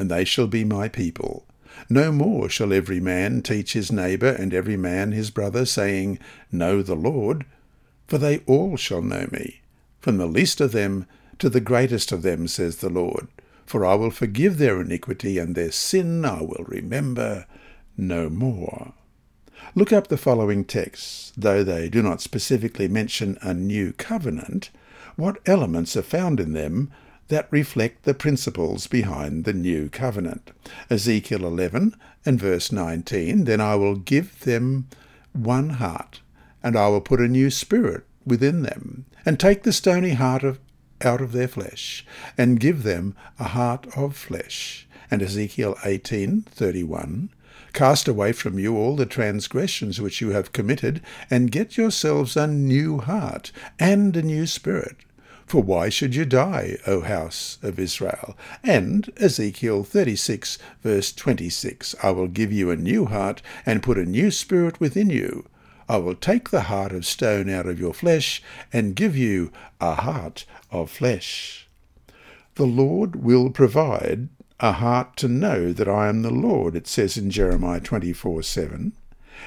and 0.00 0.10
they 0.10 0.24
shall 0.24 0.46
be 0.46 0.64
my 0.64 0.88
people. 0.88 1.46
No 1.88 2.10
more 2.10 2.48
shall 2.48 2.72
every 2.72 3.00
man 3.00 3.42
teach 3.42 3.74
his 3.74 3.92
neighbour 3.92 4.30
and 4.30 4.54
every 4.54 4.76
man 4.76 5.12
his 5.12 5.30
brother, 5.30 5.66
saying, 5.66 6.18
Know 6.50 6.82
the 6.82 6.96
Lord, 6.96 7.44
for 8.08 8.16
they 8.16 8.38
all 8.46 8.76
shall 8.76 9.02
know 9.02 9.28
me, 9.30 9.60
from 10.00 10.16
the 10.16 10.26
least 10.26 10.60
of 10.60 10.72
them 10.72 11.06
to 11.38 11.50
the 11.50 11.60
greatest 11.60 12.12
of 12.12 12.22
them, 12.22 12.48
says 12.48 12.78
the 12.78 12.88
Lord. 12.88 13.28
For 13.66 13.84
I 13.84 13.94
will 13.94 14.10
forgive 14.10 14.56
their 14.58 14.80
iniquity, 14.80 15.38
and 15.38 15.54
their 15.54 15.70
sin 15.70 16.24
I 16.24 16.42
will 16.42 16.64
remember 16.66 17.46
no 17.96 18.30
more. 18.30 18.94
Look 19.74 19.92
up 19.92 20.08
the 20.08 20.16
following 20.16 20.64
texts, 20.64 21.32
though 21.36 21.62
they 21.62 21.90
do 21.90 22.02
not 22.02 22.22
specifically 22.22 22.88
mention 22.88 23.38
a 23.42 23.52
new 23.52 23.92
covenant. 23.92 24.70
What 25.16 25.38
elements 25.46 25.94
are 25.96 26.02
found 26.02 26.40
in 26.40 26.52
them 26.54 26.90
that 27.30 27.48
reflect 27.50 28.02
the 28.02 28.14
principles 28.14 28.86
behind 28.86 29.44
the 29.44 29.52
new 29.52 29.88
covenant. 29.88 30.50
Ezekiel 30.90 31.46
11 31.46 31.96
and 32.26 32.38
verse 32.38 32.70
19 32.70 33.44
Then 33.44 33.60
I 33.60 33.74
will 33.76 33.96
give 33.96 34.40
them 34.40 34.88
one 35.32 35.70
heart, 35.70 36.20
and 36.62 36.76
I 36.76 36.88
will 36.88 37.00
put 37.00 37.20
a 37.20 37.28
new 37.28 37.50
spirit 37.50 38.04
within 38.26 38.62
them, 38.62 39.06
and 39.24 39.40
take 39.40 39.62
the 39.62 39.72
stony 39.72 40.10
heart 40.10 40.42
of, 40.42 40.58
out 41.00 41.20
of 41.20 41.32
their 41.32 41.48
flesh, 41.48 42.04
and 42.36 42.60
give 42.60 42.82
them 42.82 43.14
a 43.38 43.44
heart 43.44 43.86
of 43.96 44.16
flesh. 44.16 44.86
And 45.10 45.22
Ezekiel 45.22 45.76
18:31 45.82 47.30
Cast 47.72 48.08
away 48.08 48.32
from 48.32 48.58
you 48.58 48.76
all 48.76 48.96
the 48.96 49.06
transgressions 49.06 50.00
which 50.00 50.20
you 50.20 50.30
have 50.30 50.52
committed, 50.52 51.00
and 51.30 51.52
get 51.52 51.76
yourselves 51.76 52.36
a 52.36 52.46
new 52.48 52.98
heart 52.98 53.52
and 53.78 54.16
a 54.16 54.22
new 54.22 54.46
spirit. 54.46 54.96
For 55.50 55.64
why 55.64 55.88
should 55.88 56.14
you 56.14 56.24
die, 56.24 56.76
O 56.86 57.00
house 57.00 57.58
of 57.60 57.80
Israel? 57.80 58.36
And 58.62 59.10
Ezekiel 59.16 59.82
36, 59.82 60.58
verse 60.80 61.10
26 61.10 61.96
I 62.04 62.12
will 62.12 62.28
give 62.28 62.52
you 62.52 62.70
a 62.70 62.76
new 62.76 63.06
heart, 63.06 63.42
and 63.66 63.82
put 63.82 63.98
a 63.98 64.04
new 64.04 64.30
spirit 64.30 64.78
within 64.78 65.10
you. 65.10 65.48
I 65.88 65.96
will 65.96 66.14
take 66.14 66.50
the 66.50 66.68
heart 66.70 66.92
of 66.92 67.04
stone 67.04 67.50
out 67.50 67.66
of 67.66 67.80
your 67.80 67.92
flesh, 67.92 68.40
and 68.72 68.94
give 68.94 69.16
you 69.16 69.50
a 69.80 69.96
heart 69.96 70.44
of 70.70 70.88
flesh. 70.88 71.66
The 72.54 72.64
Lord 72.64 73.16
will 73.16 73.50
provide 73.50 74.28
a 74.60 74.70
heart 74.70 75.16
to 75.16 75.26
know 75.26 75.72
that 75.72 75.88
I 75.88 76.08
am 76.08 76.22
the 76.22 76.30
Lord, 76.30 76.76
it 76.76 76.86
says 76.86 77.16
in 77.16 77.28
Jeremiah 77.28 77.80
24 77.80 78.44
7. 78.44 78.92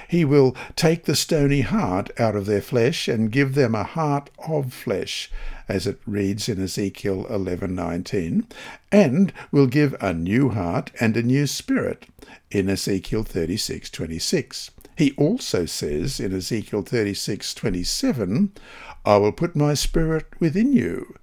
He 0.07 0.25
will 0.25 0.55
take 0.75 1.05
the 1.05 1.15
stony 1.15 1.61
heart 1.61 2.09
out 2.19 2.35
of 2.35 2.45
their 2.45 2.61
flesh 2.61 3.07
and 3.07 3.31
give 3.31 3.53
them 3.53 3.75
a 3.75 3.83
heart 3.83 4.31
of 4.47 4.73
flesh, 4.73 5.29
as 5.67 5.87
it 5.87 5.99
reads 6.05 6.49
in 6.49 6.61
Ezekiel 6.61 7.25
11:19, 7.29 8.45
and 8.91 9.33
will 9.51 9.67
give 9.67 9.95
a 10.01 10.13
new 10.13 10.49
heart 10.49 10.91
and 10.99 11.15
a 11.15 11.23
new 11.23 11.47
spirit 11.47 12.05
in 12.51 12.69
Ezekiel 12.69 13.23
36:26. 13.23 14.69
He 14.97 15.13
also 15.13 15.65
says 15.65 16.19
in 16.19 16.33
Ezekiel 16.33 16.83
36:27, 16.83 18.51
I 19.05 19.17
will 19.17 19.31
put 19.31 19.55
my 19.55 19.73
spirit 19.73 20.25
within 20.39 20.73
you. 20.73 21.15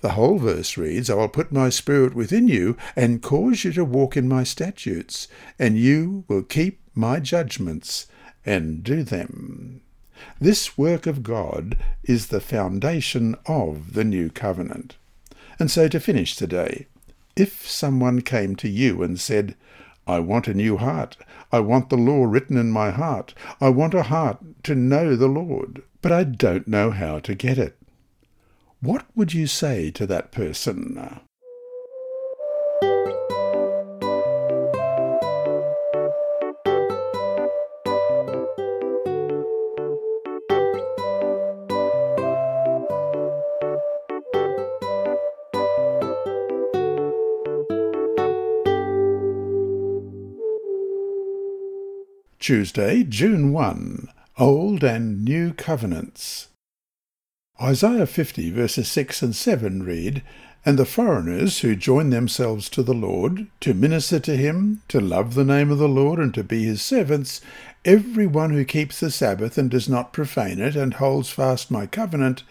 The 0.00 0.12
whole 0.12 0.38
verse 0.38 0.78
reads, 0.78 1.10
I 1.10 1.14
will 1.14 1.28
put 1.28 1.52
my 1.52 1.68
spirit 1.68 2.14
within 2.14 2.48
you 2.48 2.76
and 2.96 3.20
cause 3.20 3.64
you 3.64 3.72
to 3.72 3.84
walk 3.84 4.16
in 4.16 4.26
my 4.28 4.44
statutes, 4.44 5.28
and 5.58 5.78
you 5.78 6.24
will 6.26 6.42
keep 6.42 6.80
my 6.94 7.20
judgments 7.20 8.06
and 8.46 8.82
do 8.82 9.02
them. 9.02 9.82
This 10.40 10.76
work 10.76 11.06
of 11.06 11.22
God 11.22 11.76
is 12.04 12.26
the 12.26 12.40
foundation 12.40 13.36
of 13.46 13.94
the 13.94 14.04
new 14.04 14.30
covenant. 14.30 14.96
And 15.58 15.70
so 15.70 15.88
to 15.88 16.00
finish 16.00 16.36
today, 16.36 16.86
if 17.36 17.68
someone 17.68 18.22
came 18.22 18.56
to 18.56 18.68
you 18.68 19.02
and 19.02 19.20
said, 19.20 19.54
I 20.06 20.18
want 20.18 20.48
a 20.48 20.54
new 20.54 20.76
heart. 20.76 21.16
I 21.52 21.60
want 21.60 21.88
the 21.88 21.96
law 21.96 22.24
written 22.24 22.56
in 22.56 22.70
my 22.70 22.90
heart. 22.90 23.34
I 23.60 23.68
want 23.68 23.94
a 23.94 24.04
heart 24.04 24.38
to 24.64 24.74
know 24.74 25.14
the 25.14 25.28
Lord, 25.28 25.82
but 26.02 26.10
I 26.10 26.24
don't 26.24 26.66
know 26.66 26.90
how 26.90 27.20
to 27.20 27.34
get 27.34 27.58
it. 27.58 27.76
What 28.80 29.04
would 29.14 29.34
you 29.34 29.46
say 29.46 29.90
to 29.92 30.06
that 30.06 30.32
person? 30.32 31.20
Tuesday, 52.50 53.04
June 53.04 53.52
1 53.52 54.08
Old 54.36 54.82
and 54.82 55.24
New 55.24 55.52
Covenants. 55.52 56.48
Isaiah 57.62 58.08
50, 58.08 58.50
verses 58.50 58.88
6 58.88 59.22
and 59.22 59.36
7 59.36 59.84
read, 59.84 60.24
And 60.64 60.76
the 60.76 60.84
foreigners 60.84 61.60
who 61.60 61.76
join 61.76 62.10
themselves 62.10 62.68
to 62.70 62.82
the 62.82 62.92
Lord, 62.92 63.46
to 63.60 63.72
minister 63.72 64.18
to 64.18 64.36
him, 64.36 64.82
to 64.88 65.00
love 65.00 65.34
the 65.34 65.44
name 65.44 65.70
of 65.70 65.78
the 65.78 65.88
Lord, 65.88 66.18
and 66.18 66.34
to 66.34 66.42
be 66.42 66.64
his 66.64 66.82
servants, 66.82 67.40
every 67.84 68.26
one 68.26 68.50
who 68.50 68.64
keeps 68.64 68.98
the 68.98 69.12
Sabbath 69.12 69.56
and 69.56 69.70
does 69.70 69.88
not 69.88 70.12
profane 70.12 70.58
it, 70.58 70.74
and 70.74 70.94
holds 70.94 71.30
fast 71.30 71.70
my 71.70 71.86
covenant, 71.86 72.42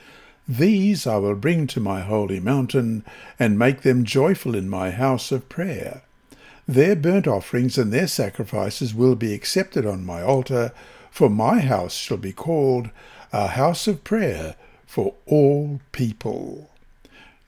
These 0.48 1.06
I 1.08 1.18
will 1.18 1.36
bring 1.36 1.68
to 1.68 1.82
my 1.82 2.00
holy 2.00 2.40
mountain, 2.40 3.04
and 3.38 3.60
make 3.60 3.82
them 3.82 4.06
joyful 4.06 4.56
in 4.56 4.70
my 4.70 4.92
house 4.92 5.34
of 5.34 5.50
prayer. 5.50 6.04
Their 6.70 6.96
burnt 6.96 7.26
offerings 7.26 7.80
and 7.80 7.92
their 7.92 8.06
sacrifices 8.06 8.94
will 8.94 9.16
be 9.16 9.34
accepted 9.34 9.88
on 9.88 10.06
my 10.06 10.22
altar, 10.22 10.72
for 11.10 11.28
my 11.28 11.62
house 11.62 11.96
shall 11.96 12.18
be 12.18 12.32
called 12.32 12.92
a 13.34 13.48
house 13.48 13.88
of 13.88 14.04
prayer 14.04 14.56
for 14.86 15.16
all 15.26 15.82
people. 15.92 16.70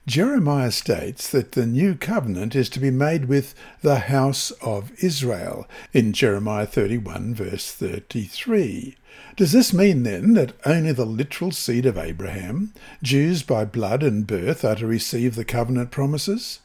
Jeremiah 0.08 0.72
states 0.72 1.30
that 1.30 1.52
the 1.52 1.66
new 1.66 1.94
covenant 1.94 2.56
is 2.56 2.68
to 2.70 2.80
be 2.80 2.90
made 2.90 3.26
with 3.26 3.54
the 3.80 4.10
house 4.10 4.50
of 4.60 4.90
Israel 5.00 5.68
in 5.92 6.12
Jeremiah 6.12 6.66
31, 6.66 7.32
verse 7.32 7.70
33. 7.70 8.96
Does 9.36 9.52
this 9.52 9.72
mean 9.72 10.02
then 10.02 10.32
that 10.32 10.54
only 10.66 10.90
the 10.90 11.06
literal 11.06 11.52
seed 11.52 11.86
of 11.86 11.96
Abraham, 11.96 12.72
Jews 13.04 13.44
by 13.44 13.66
blood 13.66 14.02
and 14.02 14.26
birth, 14.26 14.64
are 14.64 14.74
to 14.74 14.86
receive 14.88 15.36
the 15.36 15.44
covenant 15.44 15.92
promises? 15.92 16.58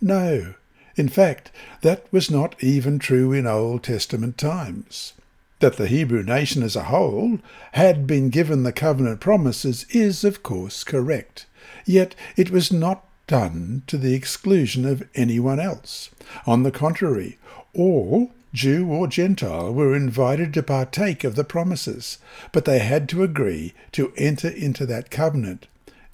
No. 0.00 0.54
In 0.96 1.08
fact, 1.08 1.50
that 1.80 2.04
was 2.12 2.30
not 2.30 2.54
even 2.62 2.98
true 2.98 3.32
in 3.32 3.46
Old 3.46 3.82
Testament 3.82 4.36
times. 4.36 5.14
That 5.60 5.76
the 5.76 5.86
Hebrew 5.86 6.22
nation 6.22 6.62
as 6.62 6.76
a 6.76 6.84
whole 6.84 7.38
had 7.72 8.06
been 8.06 8.30
given 8.30 8.62
the 8.62 8.72
covenant 8.72 9.20
promises 9.20 9.86
is, 9.90 10.24
of 10.24 10.42
course, 10.42 10.84
correct. 10.84 11.46
Yet 11.86 12.14
it 12.36 12.50
was 12.50 12.72
not 12.72 13.04
done 13.26 13.82
to 13.86 13.96
the 13.96 14.14
exclusion 14.14 14.84
of 14.84 15.08
anyone 15.14 15.60
else. 15.60 16.10
On 16.46 16.62
the 16.62 16.72
contrary, 16.72 17.38
all, 17.74 18.32
Jew 18.52 18.88
or 18.88 19.06
Gentile, 19.06 19.72
were 19.72 19.96
invited 19.96 20.52
to 20.54 20.62
partake 20.62 21.24
of 21.24 21.36
the 21.36 21.44
promises, 21.44 22.18
but 22.50 22.66
they 22.66 22.80
had 22.80 23.08
to 23.08 23.22
agree 23.22 23.72
to 23.92 24.12
enter 24.18 24.48
into 24.48 24.84
that 24.86 25.10
covenant. 25.10 25.66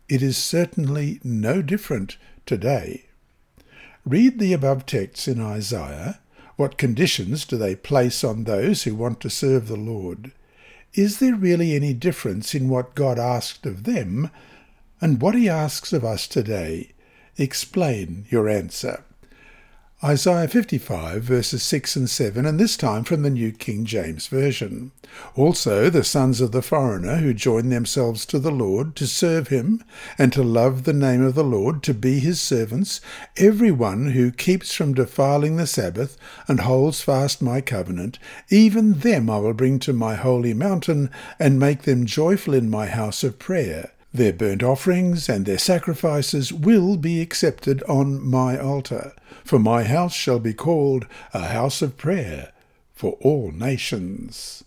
It 0.08 0.22
is 0.22 0.36
certainly 0.36 1.20
no 1.24 1.62
different 1.62 2.16
today. 2.46 3.06
Read 4.04 4.38
the 4.38 4.52
above 4.52 4.86
texts 4.86 5.28
in 5.28 5.40
Isaiah. 5.40 6.20
What 6.56 6.78
conditions 6.78 7.44
do 7.44 7.56
they 7.56 7.76
place 7.76 8.24
on 8.24 8.44
those 8.44 8.82
who 8.82 8.94
want 8.94 9.20
to 9.20 9.30
serve 9.30 9.68
the 9.68 9.76
Lord? 9.76 10.32
Is 10.94 11.18
there 11.18 11.34
really 11.34 11.74
any 11.74 11.94
difference 11.94 12.54
in 12.54 12.68
what 12.68 12.94
God 12.94 13.18
asked 13.18 13.66
of 13.66 13.84
them 13.84 14.30
and 15.00 15.20
what 15.20 15.34
he 15.34 15.48
asks 15.48 15.92
of 15.92 16.04
us 16.04 16.26
today. 16.26 16.92
Explain 17.36 18.26
your 18.30 18.48
answer. 18.48 19.04
Isaiah 20.04 20.46
55 20.46 21.24
verses 21.24 21.60
6 21.64 21.96
and 21.96 22.08
7, 22.08 22.46
and 22.46 22.60
this 22.60 22.76
time 22.76 23.02
from 23.02 23.22
the 23.22 23.30
New 23.30 23.50
King 23.50 23.84
James 23.84 24.28
Version. 24.28 24.92
Also 25.34 25.90
the 25.90 26.04
sons 26.04 26.40
of 26.40 26.52
the 26.52 26.62
foreigner 26.62 27.16
who 27.16 27.34
join 27.34 27.68
themselves 27.68 28.24
to 28.26 28.38
the 28.38 28.52
Lord 28.52 28.94
to 28.94 29.08
serve 29.08 29.48
him 29.48 29.82
and 30.16 30.32
to 30.32 30.44
love 30.44 30.84
the 30.84 30.92
name 30.92 31.24
of 31.24 31.34
the 31.34 31.42
Lord, 31.42 31.82
to 31.82 31.94
be 31.94 32.20
his 32.20 32.40
servants, 32.40 33.00
every 33.36 33.72
one 33.72 34.12
who 34.12 34.30
keeps 34.30 34.72
from 34.72 34.94
defiling 34.94 35.56
the 35.56 35.66
Sabbath 35.66 36.16
and 36.46 36.60
holds 36.60 37.02
fast 37.02 37.42
my 37.42 37.60
covenant, 37.60 38.20
even 38.50 39.00
them 39.00 39.28
I 39.28 39.38
will 39.38 39.52
bring 39.52 39.80
to 39.80 39.92
my 39.92 40.14
holy 40.14 40.54
mountain 40.54 41.10
and 41.40 41.58
make 41.58 41.82
them 41.82 42.06
joyful 42.06 42.54
in 42.54 42.70
my 42.70 42.86
house 42.86 43.24
of 43.24 43.40
prayer. 43.40 43.90
Their 44.14 44.32
burnt 44.32 44.62
offerings 44.62 45.28
and 45.28 45.44
their 45.44 45.58
sacrifices 45.58 46.52
will 46.52 46.96
be 46.96 47.20
accepted 47.20 47.82
on 47.82 48.22
my 48.22 48.58
altar, 48.58 49.12
for 49.48 49.58
my 49.58 49.82
house 49.82 50.12
shall 50.12 50.38
be 50.38 50.52
called 50.52 51.06
a 51.32 51.46
house 51.46 51.80
of 51.80 51.96
prayer 51.96 52.52
for 52.92 53.12
all 53.22 53.50
nations. 53.50 54.62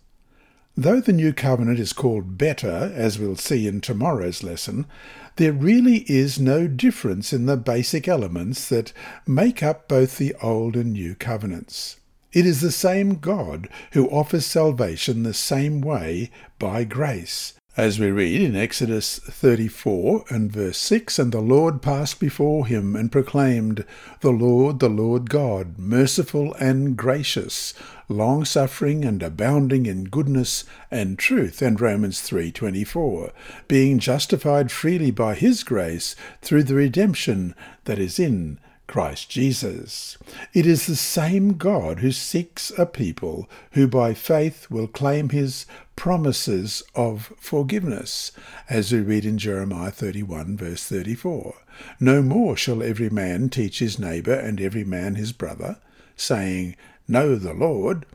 Though 0.75 0.99
the 0.99 1.13
new 1.13 1.33
covenant 1.33 1.79
is 1.79 1.93
called 1.93 2.35
better, 2.35 2.91
as 2.95 3.19
we'll 3.19 3.35
see 3.35 3.67
in 3.67 3.81
tomorrow's 3.81 4.41
lesson, 4.41 4.87
there 5.35 5.53
really 5.53 5.97
is 6.07 6.39
no 6.39 6.65
difference 6.65 7.31
in 7.31 7.45
the 7.45 7.57
basic 7.57 8.07
elements 8.07 8.67
that 8.69 8.91
make 9.27 9.61
up 9.61 9.87
both 9.87 10.17
the 10.17 10.33
old 10.41 10.75
and 10.75 10.93
new 10.93 11.13
covenants. 11.13 11.97
It 12.33 12.47
is 12.47 12.61
the 12.61 12.71
same 12.71 13.19
God 13.19 13.69
who 13.91 14.09
offers 14.09 14.47
salvation 14.47 15.21
the 15.21 15.35
same 15.35 15.81
way 15.81 16.31
by 16.57 16.85
grace, 16.85 17.53
as 17.77 17.99
we 17.99 18.11
read 18.11 18.41
in 18.41 18.53
Exodus 18.53 19.17
34 19.19 20.25
and 20.29 20.51
verse 20.51 20.77
6, 20.77 21.17
And 21.17 21.31
the 21.31 21.39
Lord 21.39 21.81
passed 21.81 22.19
before 22.19 22.67
him 22.67 22.97
and 22.97 23.09
proclaimed, 23.09 23.85
The 24.19 24.31
Lord, 24.31 24.79
the 24.79 24.89
Lord 24.89 25.29
God, 25.29 25.79
merciful 25.79 26.53
and 26.55 26.97
gracious, 26.97 27.73
long-suffering 28.09 29.05
and 29.05 29.23
abounding 29.23 29.85
in 29.85 30.03
goodness 30.05 30.65
and 30.91 31.17
truth, 31.17 31.61
and 31.61 31.79
Romans 31.79 32.19
3.24, 32.19 33.31
being 33.69 33.99
justified 33.99 34.69
freely 34.69 35.11
by 35.11 35.35
his 35.35 35.63
grace 35.63 36.13
through 36.41 36.63
the 36.63 36.75
redemption 36.75 37.55
that 37.85 37.99
is 37.99 38.19
in 38.19 38.59
Christ 38.91 39.29
Jesus. 39.29 40.17
It 40.53 40.65
is 40.65 40.85
the 40.85 40.97
same 40.97 41.53
God 41.53 41.99
who 41.99 42.11
seeks 42.11 42.73
a 42.77 42.85
people 42.85 43.49
who 43.71 43.87
by 43.87 44.13
faith 44.13 44.69
will 44.69 44.87
claim 44.87 45.29
his 45.29 45.65
promises 46.01 46.81
of 46.95 47.31
forgiveness, 47.37 48.31
as 48.67 48.91
we 48.91 48.99
read 48.99 49.23
in 49.23 49.37
Jeremiah 49.37 49.91
31, 49.91 50.57
verse 50.57 50.83
34. 50.83 51.53
No 51.99 52.23
more 52.23 52.57
shall 52.57 52.81
every 52.81 53.11
man 53.11 53.49
teach 53.49 53.77
his 53.77 53.99
neighbour 53.99 54.33
and 54.33 54.59
every 54.59 54.83
man 54.83 55.13
his 55.13 55.31
brother, 55.31 55.77
saying, 56.15 56.75
Know 57.07 57.35
the 57.35 57.53
Lord, 57.53 58.07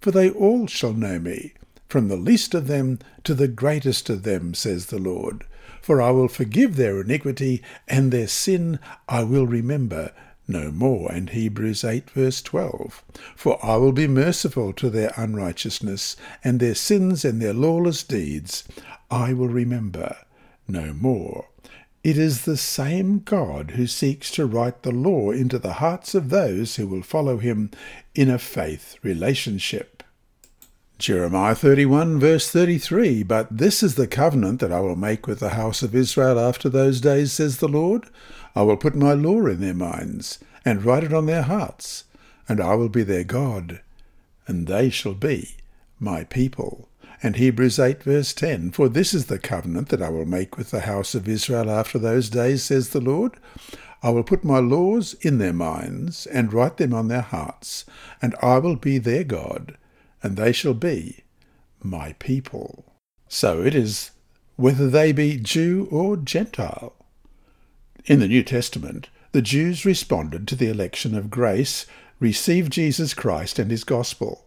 for 0.00 0.10
they 0.10 0.30
all 0.30 0.66
shall 0.66 0.92
know 0.92 1.20
me, 1.20 1.52
from 1.88 2.08
the 2.08 2.16
least 2.16 2.54
of 2.54 2.66
them 2.66 2.98
to 3.22 3.34
the 3.34 3.46
greatest 3.46 4.10
of 4.10 4.24
them, 4.24 4.52
says 4.52 4.86
the 4.86 4.98
Lord. 4.98 5.44
For 5.80 6.02
I 6.02 6.10
will 6.10 6.26
forgive 6.26 6.74
their 6.74 7.00
iniquity, 7.00 7.62
and 7.86 8.10
their 8.10 8.26
sin 8.26 8.80
I 9.08 9.22
will 9.22 9.46
remember 9.46 10.12
no 10.48 10.72
more. 10.72 11.12
And 11.12 11.30
Hebrews 11.30 11.84
8, 11.84 12.10
verse 12.10 12.42
12. 12.42 13.04
For 13.36 13.64
I 13.64 13.76
will 13.76 13.92
be 13.92 14.08
merciful 14.08 14.72
to 14.72 14.90
their 14.90 15.12
unrighteousness, 15.16 16.16
and 16.42 16.58
their 16.58 16.74
sins 16.74 17.24
and 17.24 17.40
their 17.40 17.54
lawless 17.54 18.02
deeds 18.02 18.64
I 19.10 19.32
will 19.32 19.48
remember 19.48 20.16
no 20.66 20.92
more. 20.92 21.46
It 22.04 22.16
is 22.16 22.44
the 22.44 22.56
same 22.56 23.20
God 23.20 23.72
who 23.72 23.86
seeks 23.86 24.30
to 24.32 24.46
write 24.46 24.82
the 24.82 24.92
law 24.92 25.30
into 25.30 25.58
the 25.58 25.74
hearts 25.74 26.14
of 26.14 26.30
those 26.30 26.76
who 26.76 26.86
will 26.86 27.02
follow 27.02 27.38
him 27.38 27.70
in 28.14 28.30
a 28.30 28.38
faith 28.38 28.96
relationship. 29.02 30.02
Jeremiah 30.98 31.54
31, 31.54 32.18
verse 32.18 32.50
33 32.50 33.22
But 33.22 33.56
this 33.56 33.82
is 33.82 33.94
the 33.94 34.06
covenant 34.06 34.60
that 34.60 34.72
I 34.72 34.80
will 34.80 34.96
make 34.96 35.26
with 35.26 35.38
the 35.38 35.50
house 35.50 35.82
of 35.82 35.94
Israel 35.94 36.40
after 36.40 36.68
those 36.68 37.00
days, 37.00 37.32
says 37.32 37.58
the 37.58 37.68
Lord. 37.68 38.06
I 38.58 38.62
will 38.62 38.76
put 38.76 38.94
my 38.96 39.12
law 39.12 39.46
in 39.46 39.60
their 39.60 39.74
minds, 39.74 40.38
and 40.64 40.84
write 40.84 41.04
it 41.04 41.12
on 41.12 41.26
their 41.26 41.42
hearts, 41.42 42.04
and 42.48 42.60
I 42.60 42.74
will 42.74 42.88
be 42.88 43.02
their 43.02 43.24
God, 43.24 43.80
and 44.46 44.66
they 44.66 44.90
shall 44.90 45.14
be 45.14 45.56
my 46.00 46.24
people. 46.24 46.88
And 47.22 47.36
Hebrews 47.36 47.78
8, 47.78 48.02
verse 48.02 48.32
10 48.34 48.72
For 48.72 48.88
this 48.88 49.14
is 49.14 49.26
the 49.26 49.38
covenant 49.38 49.90
that 49.90 50.02
I 50.02 50.08
will 50.08 50.26
make 50.26 50.56
with 50.56 50.70
the 50.70 50.80
house 50.80 51.14
of 51.14 51.28
Israel 51.28 51.70
after 51.70 51.98
those 51.98 52.30
days, 52.30 52.64
says 52.64 52.88
the 52.88 53.00
Lord. 53.00 53.36
I 54.02 54.10
will 54.10 54.24
put 54.24 54.44
my 54.44 54.58
laws 54.58 55.14
in 55.20 55.38
their 55.38 55.52
minds, 55.52 56.26
and 56.26 56.52
write 56.52 56.78
them 56.78 56.92
on 56.92 57.08
their 57.08 57.22
hearts, 57.22 57.84
and 58.20 58.34
I 58.42 58.58
will 58.58 58.76
be 58.76 58.98
their 58.98 59.24
God 59.24 59.76
and 60.22 60.36
they 60.36 60.52
shall 60.52 60.74
be 60.74 61.24
my 61.82 62.14
people. 62.18 62.84
So 63.28 63.62
it 63.62 63.74
is 63.74 64.10
whether 64.56 64.88
they 64.88 65.12
be 65.12 65.38
Jew 65.38 65.86
or 65.90 66.16
Gentile. 66.16 66.94
In 68.08 68.20
the 68.20 68.28
New 68.28 68.42
Testament, 68.42 69.10
the 69.32 69.42
Jews 69.42 69.84
responded 69.84 70.48
to 70.48 70.56
the 70.56 70.70
election 70.70 71.14
of 71.14 71.28
grace, 71.28 71.84
received 72.18 72.72
Jesus 72.72 73.12
Christ 73.12 73.58
and 73.58 73.70
his 73.70 73.84
gospel. 73.84 74.46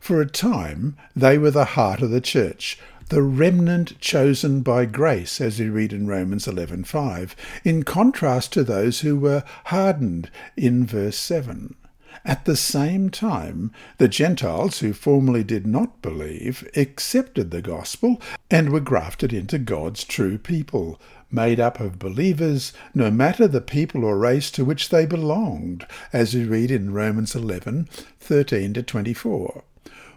For 0.00 0.20
a 0.20 0.26
time, 0.26 0.94
they 1.16 1.38
were 1.38 1.50
the 1.50 1.64
heart 1.64 2.02
of 2.02 2.10
the 2.10 2.20
church, 2.20 2.78
the 3.08 3.22
remnant 3.22 3.98
chosen 4.02 4.60
by 4.60 4.84
grace, 4.84 5.40
as 5.40 5.58
we 5.58 5.70
read 5.70 5.94
in 5.94 6.06
Romans 6.06 6.46
11:5, 6.46 7.34
in 7.64 7.84
contrast 7.84 8.52
to 8.52 8.62
those 8.62 9.00
who 9.00 9.16
were 9.16 9.44
hardened 9.64 10.28
in 10.54 10.84
verse 10.84 11.16
7. 11.16 11.76
At 12.24 12.44
the 12.44 12.56
same 12.56 13.10
time, 13.10 13.72
the 13.98 14.08
Gentiles 14.08 14.80
who 14.80 14.92
formerly 14.92 15.44
did 15.44 15.66
not 15.66 16.02
believe 16.02 16.68
accepted 16.76 17.50
the 17.50 17.62
gospel 17.62 18.20
and 18.50 18.70
were 18.70 18.80
grafted 18.80 19.32
into 19.32 19.58
God's 19.58 20.04
true 20.04 20.38
people, 20.38 21.00
made 21.30 21.58
up 21.58 21.80
of 21.80 21.98
believers, 21.98 22.72
no 22.94 23.10
matter 23.10 23.48
the 23.48 23.60
people 23.60 24.04
or 24.04 24.18
race 24.18 24.50
to 24.52 24.64
which 24.64 24.90
they 24.90 25.06
belonged, 25.06 25.86
as 26.12 26.34
we 26.34 26.44
read 26.44 26.70
in 26.70 26.92
Romans 26.92 27.34
11, 27.34 27.88
13 28.20 28.74
to 28.74 28.82
24. 28.82 29.64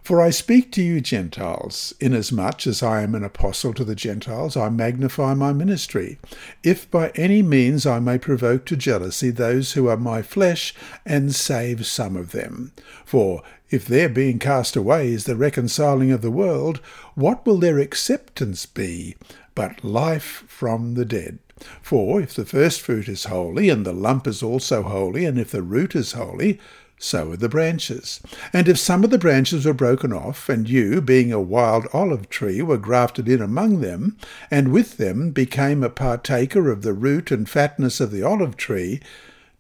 For 0.08 0.22
I 0.22 0.30
speak 0.30 0.72
to 0.72 0.82
you, 0.82 1.02
Gentiles, 1.02 1.94
inasmuch 2.00 2.66
as 2.66 2.82
I 2.82 3.02
am 3.02 3.14
an 3.14 3.26
apostle 3.26 3.74
to 3.74 3.84
the 3.84 3.94
Gentiles, 3.94 4.56
I 4.56 4.70
magnify 4.70 5.34
my 5.34 5.52
ministry, 5.52 6.18
if 6.64 6.90
by 6.90 7.10
any 7.16 7.42
means 7.42 7.86
I 7.86 8.00
may 8.00 8.18
provoke 8.18 8.64
to 8.68 8.78
jealousy 8.78 9.32
those 9.32 9.74
who 9.74 9.90
are 9.90 9.98
my 9.98 10.22
flesh, 10.22 10.74
and 11.06 11.36
save 11.36 11.86
some 11.86 12.16
of 12.16 12.32
them. 12.32 12.72
For 13.04 13.44
if 13.70 13.86
their 13.86 14.08
being 14.08 14.40
cast 14.40 14.78
away 14.78 15.12
is 15.12 15.26
the 15.26 15.36
reconciling 15.36 16.12
of 16.12 16.22
the 16.22 16.32
world, 16.32 16.80
what 17.16 17.46
will 17.46 17.58
their 17.58 17.78
acceptance 17.78 18.66
be? 18.66 19.18
but 19.56 19.84
life 19.84 20.44
from 20.48 20.94
the 20.94 21.04
dead. 21.04 21.40
For 21.82 22.22
if 22.22 22.36
the 22.36 22.46
first 22.46 22.80
fruit 22.80 23.10
is 23.10 23.24
holy, 23.24 23.70
and 23.70 23.86
the 23.86 23.92
lump 23.92 24.28
is 24.28 24.44
also 24.44 24.84
holy, 24.84 25.26
and 25.26 25.40
if 25.40 25.50
the 25.50 25.64
root 25.64 25.96
is 25.96 26.12
holy, 26.12 26.60
so 26.98 27.32
are 27.32 27.38
the 27.38 27.50
branches. 27.50 28.20
And 28.52 28.68
if 28.68 28.78
some 28.78 29.04
of 29.04 29.10
the 29.10 29.18
branches 29.18 29.66
were 29.66 29.74
broken 29.74 30.12
off, 30.12 30.50
and 30.50 30.68
you, 30.68 31.02
being 31.02 31.32
a 31.32 31.40
wild 31.40 31.88
olive 31.94 32.30
tree, 32.30 32.62
were 32.62 32.78
grafted 32.78 33.28
in 33.30 33.42
among 33.42 33.82
them, 33.82 34.18
and 34.50 34.72
with 34.72 34.98
them 34.98 35.32
became 35.32 35.84
a 35.84 35.90
partaker 35.90 36.70
of 36.72 36.82
the 36.82 36.94
root 36.94 37.32
and 37.32 37.50
fatness 37.50 38.00
of 38.00 38.12
the 38.12 38.24
olive 38.24 38.58
tree, 38.58 39.00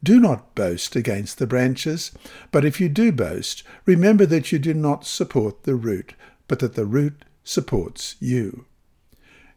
do 0.03 0.19
not 0.19 0.53
boast 0.55 0.95
against 0.95 1.37
the 1.37 1.47
branches, 1.47 2.11
but 2.51 2.65
if 2.65 2.79
you 2.79 2.89
do 2.89 3.11
boast, 3.11 3.63
remember 3.85 4.25
that 4.25 4.51
you 4.51 4.59
do 4.59 4.73
not 4.73 5.05
support 5.05 5.63
the 5.63 5.75
root, 5.75 6.13
but 6.47 6.59
that 6.59 6.75
the 6.75 6.85
root 6.85 7.25
supports 7.43 8.15
you. 8.19 8.65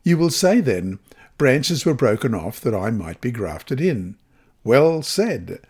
You 0.03 0.16
will 0.16 0.31
say 0.31 0.61
then, 0.61 0.99
Branches 1.40 1.87
were 1.87 1.95
broken 1.95 2.35
off 2.35 2.61
that 2.61 2.75
I 2.75 2.90
might 2.90 3.23
be 3.23 3.31
grafted 3.31 3.81
in. 3.81 4.16
Well 4.62 5.01
said. 5.01 5.61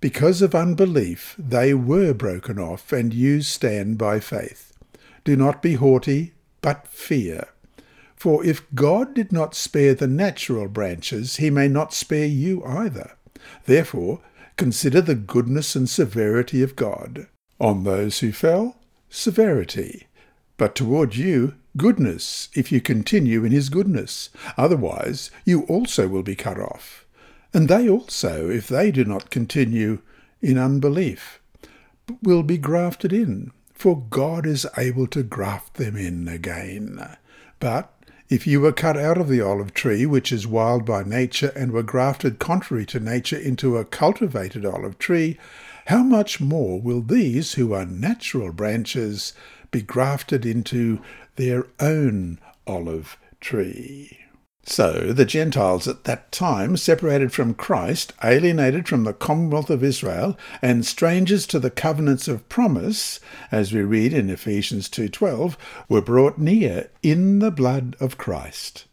Because 0.00 0.42
of 0.42 0.54
unbelief 0.54 1.34
they 1.38 1.72
were 1.72 2.12
broken 2.12 2.58
off, 2.58 2.92
and 2.92 3.14
you 3.14 3.42
stand 3.42 3.96
by 3.96 4.20
faith. 4.20 4.72
Do 5.24 5.36
not 5.36 5.62
be 5.62 5.74
haughty, 5.74 6.34
but 6.60 6.86
fear. 6.86 7.48
For 8.14 8.44
if 8.44 8.66
God 8.74 9.14
did 9.14 9.32
not 9.32 9.54
spare 9.54 9.94
the 9.94 10.06
natural 10.06 10.68
branches, 10.68 11.36
he 11.36 11.50
may 11.50 11.68
not 11.68 11.94
spare 11.94 12.26
you 12.26 12.64
either. 12.64 13.12
Therefore, 13.64 14.20
consider 14.56 15.00
the 15.00 15.14
goodness 15.14 15.74
and 15.74 15.88
severity 15.88 16.62
of 16.62 16.76
God. 16.76 17.26
On 17.58 17.84
those 17.84 18.20
who 18.20 18.32
fell, 18.32 18.76
severity, 19.08 20.06
but 20.56 20.74
toward 20.74 21.16
you, 21.16 21.54
goodness, 21.76 22.48
if 22.54 22.70
you 22.70 22.80
continue 22.80 23.44
in 23.44 23.52
his 23.52 23.68
goodness. 23.68 24.30
Otherwise, 24.56 25.30
you 25.44 25.62
also 25.62 26.08
will 26.08 26.22
be 26.22 26.34
cut 26.34 26.58
off. 26.58 27.05
And 27.54 27.68
they 27.68 27.88
also, 27.88 28.50
if 28.50 28.68
they 28.68 28.90
do 28.90 29.04
not 29.04 29.30
continue 29.30 30.00
in 30.40 30.58
unbelief, 30.58 31.40
will 32.22 32.42
be 32.42 32.58
grafted 32.58 33.12
in, 33.12 33.52
for 33.72 34.00
God 34.10 34.46
is 34.46 34.66
able 34.76 35.06
to 35.08 35.22
graft 35.22 35.74
them 35.74 35.96
in 35.96 36.28
again. 36.28 37.16
But 37.58 37.92
if 38.28 38.46
you 38.46 38.60
were 38.60 38.72
cut 38.72 38.96
out 38.96 39.18
of 39.18 39.28
the 39.28 39.40
olive 39.40 39.72
tree, 39.72 40.04
which 40.04 40.32
is 40.32 40.46
wild 40.46 40.84
by 40.84 41.04
nature, 41.04 41.52
and 41.54 41.72
were 41.72 41.82
grafted 41.82 42.38
contrary 42.38 42.84
to 42.86 43.00
nature 43.00 43.38
into 43.38 43.76
a 43.76 43.84
cultivated 43.84 44.66
olive 44.66 44.98
tree, 44.98 45.38
how 45.86 46.02
much 46.02 46.40
more 46.40 46.80
will 46.80 47.02
these, 47.02 47.54
who 47.54 47.72
are 47.72 47.86
natural 47.86 48.52
branches, 48.52 49.32
be 49.70 49.80
grafted 49.80 50.44
into 50.44 51.00
their 51.36 51.66
own 51.78 52.40
olive 52.66 53.16
tree. 53.40 54.18
So 54.68 55.12
the 55.12 55.24
Gentiles 55.24 55.86
at 55.86 56.04
that 56.04 56.32
time, 56.32 56.76
separated 56.76 57.32
from 57.32 57.54
Christ, 57.54 58.12
alienated 58.24 58.88
from 58.88 59.04
the 59.04 59.12
commonwealth 59.12 59.70
of 59.70 59.84
Israel, 59.84 60.36
and 60.60 60.84
strangers 60.84 61.46
to 61.46 61.60
the 61.60 61.70
covenants 61.70 62.26
of 62.26 62.48
promise, 62.48 63.20
as 63.52 63.72
we 63.72 63.82
read 63.82 64.12
in 64.12 64.28
Ephesians 64.28 64.88
2.12, 64.88 65.54
were 65.88 66.02
brought 66.02 66.38
near 66.38 66.90
in 67.00 67.38
the 67.38 67.52
blood 67.52 67.96
of 68.00 68.18
Christ. 68.18 68.86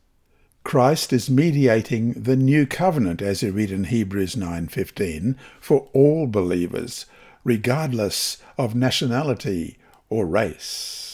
Christ 0.63 1.11
is 1.11 1.27
mediating 1.27 2.13
the 2.13 2.37
new 2.37 2.67
covenant, 2.67 3.23
as 3.23 3.41
we 3.41 3.49
read 3.49 3.71
in 3.71 3.85
Hebrews 3.85 4.35
9.15, 4.35 5.35
for 5.59 5.89
all 5.91 6.27
believers, 6.27 7.07
regardless 7.43 8.37
of 8.59 8.75
nationality 8.75 9.79
or 10.07 10.27
race. 10.27 11.12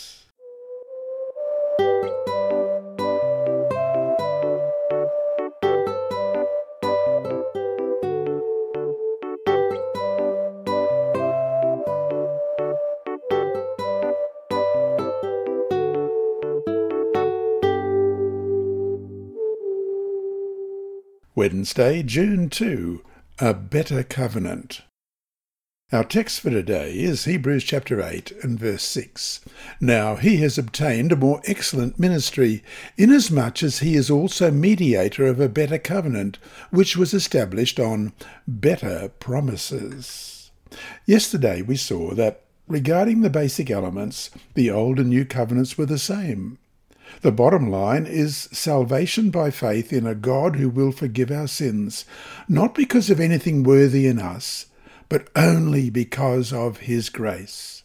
Wednesday, 21.39 22.03
June 22.03 22.49
2, 22.49 23.01
A 23.39 23.53
Better 23.53 24.03
Covenant. 24.03 24.81
Our 25.89 26.03
text 26.03 26.41
for 26.41 26.49
today 26.49 26.99
is 26.99 27.23
Hebrews 27.23 27.63
chapter 27.63 28.01
8 28.01 28.33
and 28.43 28.59
verse 28.59 28.83
6. 28.83 29.39
Now 29.79 30.17
he 30.17 30.35
has 30.41 30.57
obtained 30.57 31.13
a 31.13 31.15
more 31.15 31.39
excellent 31.45 31.97
ministry, 31.97 32.61
inasmuch 32.97 33.63
as 33.63 33.79
he 33.79 33.95
is 33.95 34.09
also 34.09 34.51
mediator 34.51 35.27
of 35.27 35.39
a 35.39 35.47
better 35.47 35.77
covenant, 35.77 36.39
which 36.71 36.97
was 36.97 37.13
established 37.13 37.79
on 37.79 38.11
better 38.45 39.07
promises. 39.21 40.51
Yesterday 41.05 41.61
we 41.61 41.77
saw 41.77 42.13
that 42.15 42.41
regarding 42.67 43.21
the 43.21 43.29
basic 43.29 43.71
elements, 43.71 44.29
the 44.55 44.69
old 44.69 44.99
and 44.99 45.07
new 45.07 45.23
covenants 45.23 45.77
were 45.77 45.85
the 45.85 45.97
same. 45.97 46.57
The 47.21 47.31
bottom 47.31 47.69
line 47.69 48.05
is 48.05 48.49
salvation 48.51 49.29
by 49.29 49.51
faith 49.51 49.91
in 49.91 50.07
a 50.07 50.15
God 50.15 50.55
who 50.55 50.69
will 50.69 50.91
forgive 50.91 51.31
our 51.31 51.47
sins, 51.47 52.05
not 52.47 52.73
because 52.73 53.09
of 53.09 53.19
anything 53.19 53.63
worthy 53.63 54.07
in 54.07 54.19
us, 54.19 54.67
but 55.09 55.29
only 55.35 55.89
because 55.89 56.53
of 56.53 56.77
his 56.77 57.09
grace. 57.09 57.83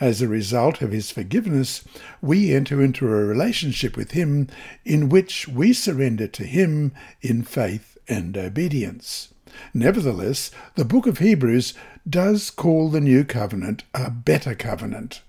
As 0.00 0.22
a 0.22 0.28
result 0.28 0.80
of 0.80 0.92
his 0.92 1.10
forgiveness, 1.10 1.82
we 2.20 2.52
enter 2.52 2.82
into 2.82 3.06
a 3.06 3.24
relationship 3.24 3.96
with 3.96 4.12
him 4.12 4.48
in 4.84 5.08
which 5.08 5.48
we 5.48 5.72
surrender 5.72 6.28
to 6.28 6.44
him 6.44 6.92
in 7.20 7.42
faith 7.42 7.98
and 8.06 8.36
obedience. 8.36 9.32
Nevertheless, 9.74 10.50
the 10.76 10.84
book 10.84 11.06
of 11.06 11.18
Hebrews 11.18 11.74
does 12.08 12.50
call 12.50 12.90
the 12.90 13.00
new 13.00 13.24
covenant 13.24 13.84
a 13.92 14.10
better 14.10 14.54
covenant. 14.54 15.22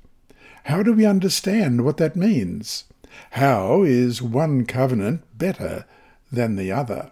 How 0.66 0.84
do 0.84 0.94
we 0.94 1.06
understand 1.06 1.84
what 1.84 1.98
that 1.98 2.16
means? 2.16 2.84
How 3.32 3.84
is 3.84 4.22
one 4.22 4.66
covenant 4.66 5.24
better 5.38 5.86
than 6.32 6.56
the 6.56 6.72
other? 6.72 7.12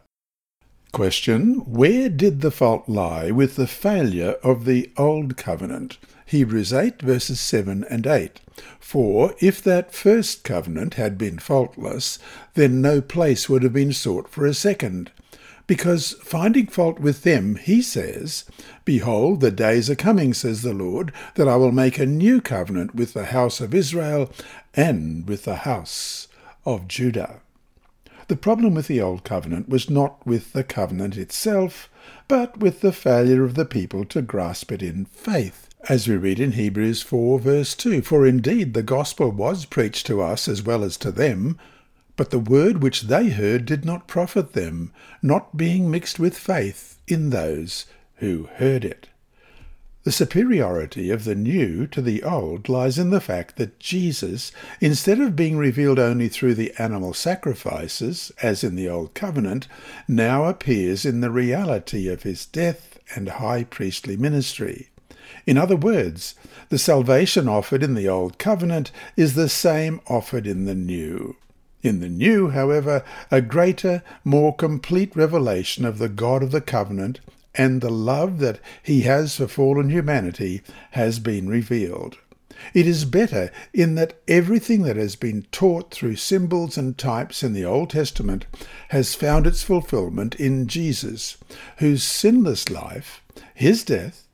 Question. 0.92 1.56
Where 1.66 2.10
did 2.10 2.42
the 2.42 2.52
fault 2.52 2.88
lie 2.88 3.30
with 3.30 3.56
the 3.56 3.68
failure 3.68 4.36
of 4.44 4.66
the 4.66 4.92
Old 4.98 5.38
Covenant? 5.38 5.98
Hebrews 6.26 6.74
8 6.74 7.02
verses 7.02 7.40
7 7.40 7.86
and 7.90 8.08
8. 8.08 8.40
For 8.80 9.36
if 9.40 9.62
that 9.64 9.94
first 9.94 10.44
covenant 10.44 10.96
had 10.96 11.18
been 11.18 11.40
faultless, 11.40 12.20
then 12.54 12.82
no 12.82 13.02
place 13.02 13.48
would 13.48 13.64
have 13.64 13.74
been 13.74 13.94
sought 13.94 14.28
for 14.28 14.46
a 14.46 14.54
second. 14.54 15.12
Because 15.68 16.14
finding 16.22 16.68
fault 16.68 17.00
with 17.00 17.24
them, 17.24 17.56
he 17.56 17.82
says, 17.82 18.46
Behold, 18.86 19.42
the 19.42 19.52
days 19.52 19.90
are 19.90 19.96
coming, 19.96 20.34
says 20.34 20.62
the 20.62 20.74
Lord, 20.74 21.12
that 21.36 21.48
I 21.48 21.58
will 21.58 21.74
make 21.74 22.00
a 22.00 22.06
new 22.06 22.40
covenant 22.40 22.96
with 22.96 23.14
the 23.14 23.26
house 23.26 23.60
of 23.60 23.76
Israel 23.76 24.32
and 24.74 25.28
with 25.28 25.44
the 25.44 25.58
house 25.58 26.30
of 26.66 26.88
Judah. 26.88 27.42
The 28.30 28.38
problem 28.38 28.76
with 28.76 28.88
the 28.88 29.02
Old 29.02 29.24
Covenant 29.24 29.70
was 29.70 29.90
not 29.90 30.26
with 30.26 30.52
the 30.52 30.64
covenant 30.64 31.16
itself, 31.16 31.90
but 32.28 32.58
with 32.58 32.82
the 32.82 32.92
failure 32.92 33.44
of 33.44 33.56
the 33.56 33.66
people 33.66 34.04
to 34.06 34.22
grasp 34.22 34.72
it 34.72 34.84
in 34.84 35.06
faith. 35.06 35.70
As 35.88 36.08
we 36.08 36.18
read 36.18 36.40
in 36.40 36.54
Hebrews 36.54 37.02
4 37.02 37.40
verse 37.40 37.74
2, 37.76 38.02
For 38.02 38.28
indeed 38.28 38.74
the 38.74 38.84
gospel 38.84 39.32
was 39.32 39.64
preached 39.64 40.06
to 40.08 40.22
us 40.22 40.50
as 40.50 40.62
well 40.62 40.84
as 40.84 40.98
to 40.98 41.12
them, 41.12 41.58
but 42.18 42.32
the 42.32 42.40
word 42.40 42.84
which 42.84 43.04
they 43.04 43.30
heard 43.30 43.66
did 43.66 43.86
not 43.86 44.08
profit 44.08 44.52
them, 44.52 44.92
not 45.22 45.56
being 45.56 45.90
mixed 45.90 46.20
with 46.20 46.38
faith 46.38 47.00
in 47.08 47.30
those 47.30 47.86
who 48.16 48.50
heard 48.56 48.84
it. 48.84 49.08
The 50.04 50.12
superiority 50.14 51.10
of 51.10 51.26
the 51.26 51.36
new 51.36 51.86
to 51.88 52.02
the 52.02 52.24
old 52.24 52.70
lies 52.70 52.98
in 52.98 53.10
the 53.10 53.20
fact 53.20 53.58
that 53.58 53.78
Jesus, 53.78 54.54
instead 54.80 55.20
of 55.20 55.36
being 55.36 55.58
revealed 55.58 56.00
only 56.00 56.30
through 56.30 56.56
the 56.56 56.74
animal 56.80 57.14
sacrifices, 57.14 58.32
as 58.42 58.64
in 58.64 58.76
the 58.76 58.88
Old 58.88 59.14
Covenant, 59.14 59.68
now 60.08 60.46
appears 60.46 61.06
in 61.06 61.20
the 61.20 61.30
reality 61.30 62.08
of 62.08 62.24
his 62.24 62.46
death 62.46 62.98
and 63.16 63.28
high 63.28 63.66
priestly 63.66 64.16
ministry. 64.16 64.90
In 65.46 65.58
other 65.58 65.76
words, 65.76 66.36
the 66.70 66.80
salvation 66.80 67.50
offered 67.50 67.84
in 67.84 67.94
the 67.94 68.08
Old 68.08 68.38
Covenant 68.38 68.94
is 69.18 69.36
the 69.36 69.50
same 69.50 70.00
offered 70.08 70.48
in 70.48 70.64
the 70.64 70.76
New. 70.76 71.36
In 71.88 72.02
the 72.02 72.10
new, 72.10 72.50
however, 72.50 73.02
a 73.32 73.42
greater, 73.42 74.04
more 74.26 74.54
complete 74.54 75.16
revelation 75.16 75.86
of 75.86 76.00
the 76.00 76.10
God 76.10 76.44
of 76.44 76.52
the 76.52 76.60
covenant 76.60 77.22
and 77.56 77.80
the 77.80 77.90
love 77.90 78.40
that 78.40 78.60
he 78.84 79.04
has 79.04 79.38
for 79.38 79.48
fallen 79.48 79.90
humanity 79.90 80.64
has 80.92 81.20
been 81.20 81.48
revealed. 81.48 82.18
It 82.74 82.88
is 82.88 83.06
better 83.06 83.54
in 83.74 83.96
that 83.96 84.20
everything 84.28 84.82
that 84.82 84.98
has 84.98 85.16
been 85.16 85.48
taught 85.54 85.94
through 85.94 86.18
symbols 86.18 86.78
and 86.78 86.98
types 86.98 87.42
in 87.42 87.54
the 87.54 87.64
Old 87.64 87.92
Testament 87.92 88.48
has 88.90 89.16
found 89.16 89.48
its 89.48 89.64
fulfillment 89.64 90.36
in 90.36 90.68
Jesus, 90.68 91.38
whose 91.78 92.04
sinless 92.04 92.70
life, 92.70 93.22
his 93.54 93.86
death, 93.86 94.27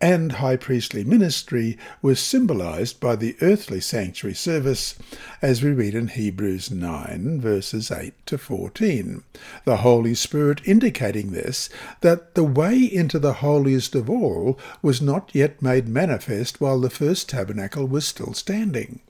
and 0.00 0.32
high 0.32 0.56
priestly 0.56 1.02
ministry 1.02 1.76
was 2.00 2.20
symbolized 2.20 3.00
by 3.00 3.16
the 3.16 3.36
earthly 3.40 3.80
sanctuary 3.80 4.34
service, 4.34 4.94
as 5.42 5.62
we 5.62 5.70
read 5.72 5.94
in 5.94 6.08
Hebrews 6.08 6.70
9, 6.70 7.40
verses 7.40 7.90
8 7.90 8.14
to 8.26 8.38
14. 8.38 9.24
The 9.64 9.78
Holy 9.78 10.14
Spirit 10.14 10.60
indicating 10.64 11.32
this, 11.32 11.68
that 12.00 12.34
the 12.34 12.44
way 12.44 12.78
into 12.78 13.18
the 13.18 13.34
holiest 13.34 13.94
of 13.94 14.08
all 14.08 14.58
was 14.82 15.02
not 15.02 15.30
yet 15.34 15.60
made 15.60 15.88
manifest 15.88 16.60
while 16.60 16.80
the 16.80 16.90
first 16.90 17.28
tabernacle 17.28 17.86
was 17.86 18.06
still 18.06 18.34
standing. 18.34 19.00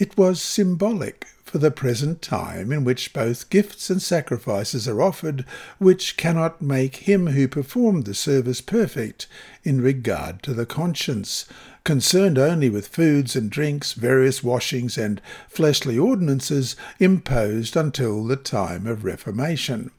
It 0.00 0.16
was 0.16 0.40
symbolic 0.40 1.26
for 1.44 1.58
the 1.58 1.70
present 1.70 2.22
time 2.22 2.72
in 2.72 2.84
which 2.84 3.12
both 3.12 3.50
gifts 3.50 3.90
and 3.90 4.00
sacrifices 4.00 4.88
are 4.88 5.02
offered, 5.02 5.44
which 5.76 6.16
cannot 6.16 6.62
make 6.62 7.06
him 7.06 7.26
who 7.26 7.46
performed 7.46 8.06
the 8.06 8.14
service 8.14 8.62
perfect 8.62 9.26
in 9.62 9.82
regard 9.82 10.42
to 10.44 10.54
the 10.54 10.64
conscience, 10.64 11.44
concerned 11.84 12.38
only 12.38 12.70
with 12.70 12.88
foods 12.88 13.36
and 13.36 13.50
drinks, 13.50 13.92
various 13.92 14.42
washings, 14.42 14.96
and 14.96 15.20
fleshly 15.50 15.98
ordinances 15.98 16.76
imposed 16.98 17.76
until 17.76 18.24
the 18.24 18.36
time 18.36 18.86
of 18.86 19.04
Reformation. 19.04 19.90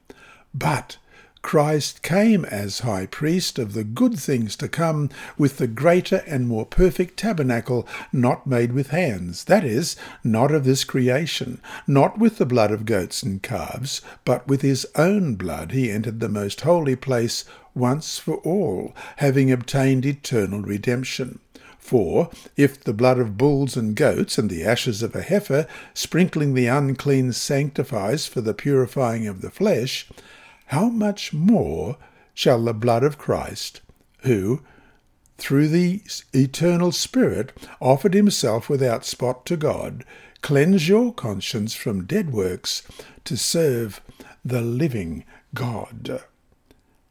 But 0.51 0.97
Christ 1.41 2.03
came 2.03 2.45
as 2.45 2.79
high 2.79 3.07
priest 3.07 3.57
of 3.57 3.73
the 3.73 3.83
good 3.83 4.19
things 4.19 4.55
to 4.57 4.67
come 4.67 5.09
with 5.37 5.57
the 5.57 5.67
greater 5.67 6.23
and 6.27 6.47
more 6.47 6.65
perfect 6.65 7.17
tabernacle 7.17 7.87
not 8.13 8.45
made 8.45 8.71
with 8.73 8.91
hands, 8.91 9.45
that 9.45 9.63
is, 9.63 9.95
not 10.23 10.51
of 10.51 10.63
this 10.63 10.83
creation, 10.83 11.59
not 11.87 12.19
with 12.19 12.37
the 12.37 12.45
blood 12.45 12.71
of 12.71 12.85
goats 12.85 13.23
and 13.23 13.41
calves, 13.41 14.01
but 14.23 14.47
with 14.47 14.61
his 14.61 14.85
own 14.95 15.35
blood 15.35 15.71
he 15.71 15.91
entered 15.91 16.19
the 16.19 16.29
most 16.29 16.61
holy 16.61 16.95
place 16.95 17.43
once 17.73 18.19
for 18.19 18.35
all, 18.37 18.95
having 19.17 19.51
obtained 19.51 20.05
eternal 20.05 20.61
redemption. 20.61 21.39
For 21.79 22.29
if 22.55 22.83
the 22.83 22.93
blood 22.93 23.19
of 23.19 23.37
bulls 23.37 23.75
and 23.75 23.95
goats 23.95 24.37
and 24.37 24.49
the 24.49 24.63
ashes 24.63 25.01
of 25.01 25.15
a 25.15 25.21
heifer, 25.21 25.65
sprinkling 25.93 26.53
the 26.53 26.67
unclean, 26.67 27.33
sanctifies 27.33 28.27
for 28.27 28.39
the 28.39 28.53
purifying 28.53 29.27
of 29.27 29.41
the 29.41 29.49
flesh, 29.49 30.07
how 30.71 30.87
much 30.87 31.33
more 31.33 31.97
shall 32.33 32.63
the 32.63 32.73
blood 32.73 33.03
of 33.03 33.17
Christ, 33.17 33.81
who, 34.21 34.61
through 35.37 35.67
the 35.67 36.01
eternal 36.31 36.93
Spirit, 36.93 37.51
offered 37.81 38.13
himself 38.13 38.69
without 38.69 39.03
spot 39.03 39.45
to 39.47 39.57
God, 39.57 40.05
cleanse 40.41 40.87
your 40.87 41.13
conscience 41.13 41.73
from 41.73 42.05
dead 42.05 42.31
works 42.31 42.83
to 43.25 43.35
serve 43.35 43.99
the 44.45 44.61
living 44.61 45.25
God. 45.53 46.21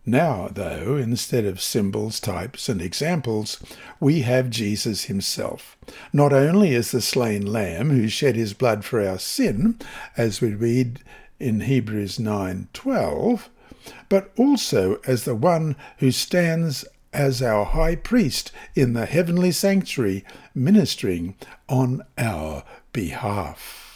Now, 0.07 0.49
though, 0.51 0.97
instead 0.97 1.45
of 1.45 1.61
symbols, 1.61 2.19
types, 2.19 2.71
and 2.71 2.81
examples, 2.81 3.63
we 4.01 4.23
have 4.23 4.49
Jesus 4.49 5.05
himself, 5.05 5.77
not 6.15 6.33
only 6.33 6.75
as 6.75 6.93
the 6.93 7.03
slain 7.03 7.45
lamb 7.45 7.91
who 7.91 8.09
shed 8.09 8.37
his 8.37 8.55
blood 8.55 8.87
for 8.87 9.07
our 9.07 9.19
sin, 9.19 9.79
as 10.17 10.41
we 10.41 10.55
read 10.55 11.01
in 11.41 11.63
Hebrews 11.63 12.19
9:12, 12.19 13.49
but 14.09 14.31
also 14.37 15.01
as 15.07 15.25
the 15.25 15.35
one 15.35 15.75
who 15.99 16.13
stands 16.13 16.85
as 17.13 17.43
our 17.43 17.65
high 17.65 17.97
priest 17.97 18.53
in 18.77 18.93
the 18.93 19.07
heavenly 19.07 19.51
sanctuary 19.51 20.25
ministering 20.55 21.35
on 21.69 22.03
our 22.17 22.63
behalf. 22.93 23.90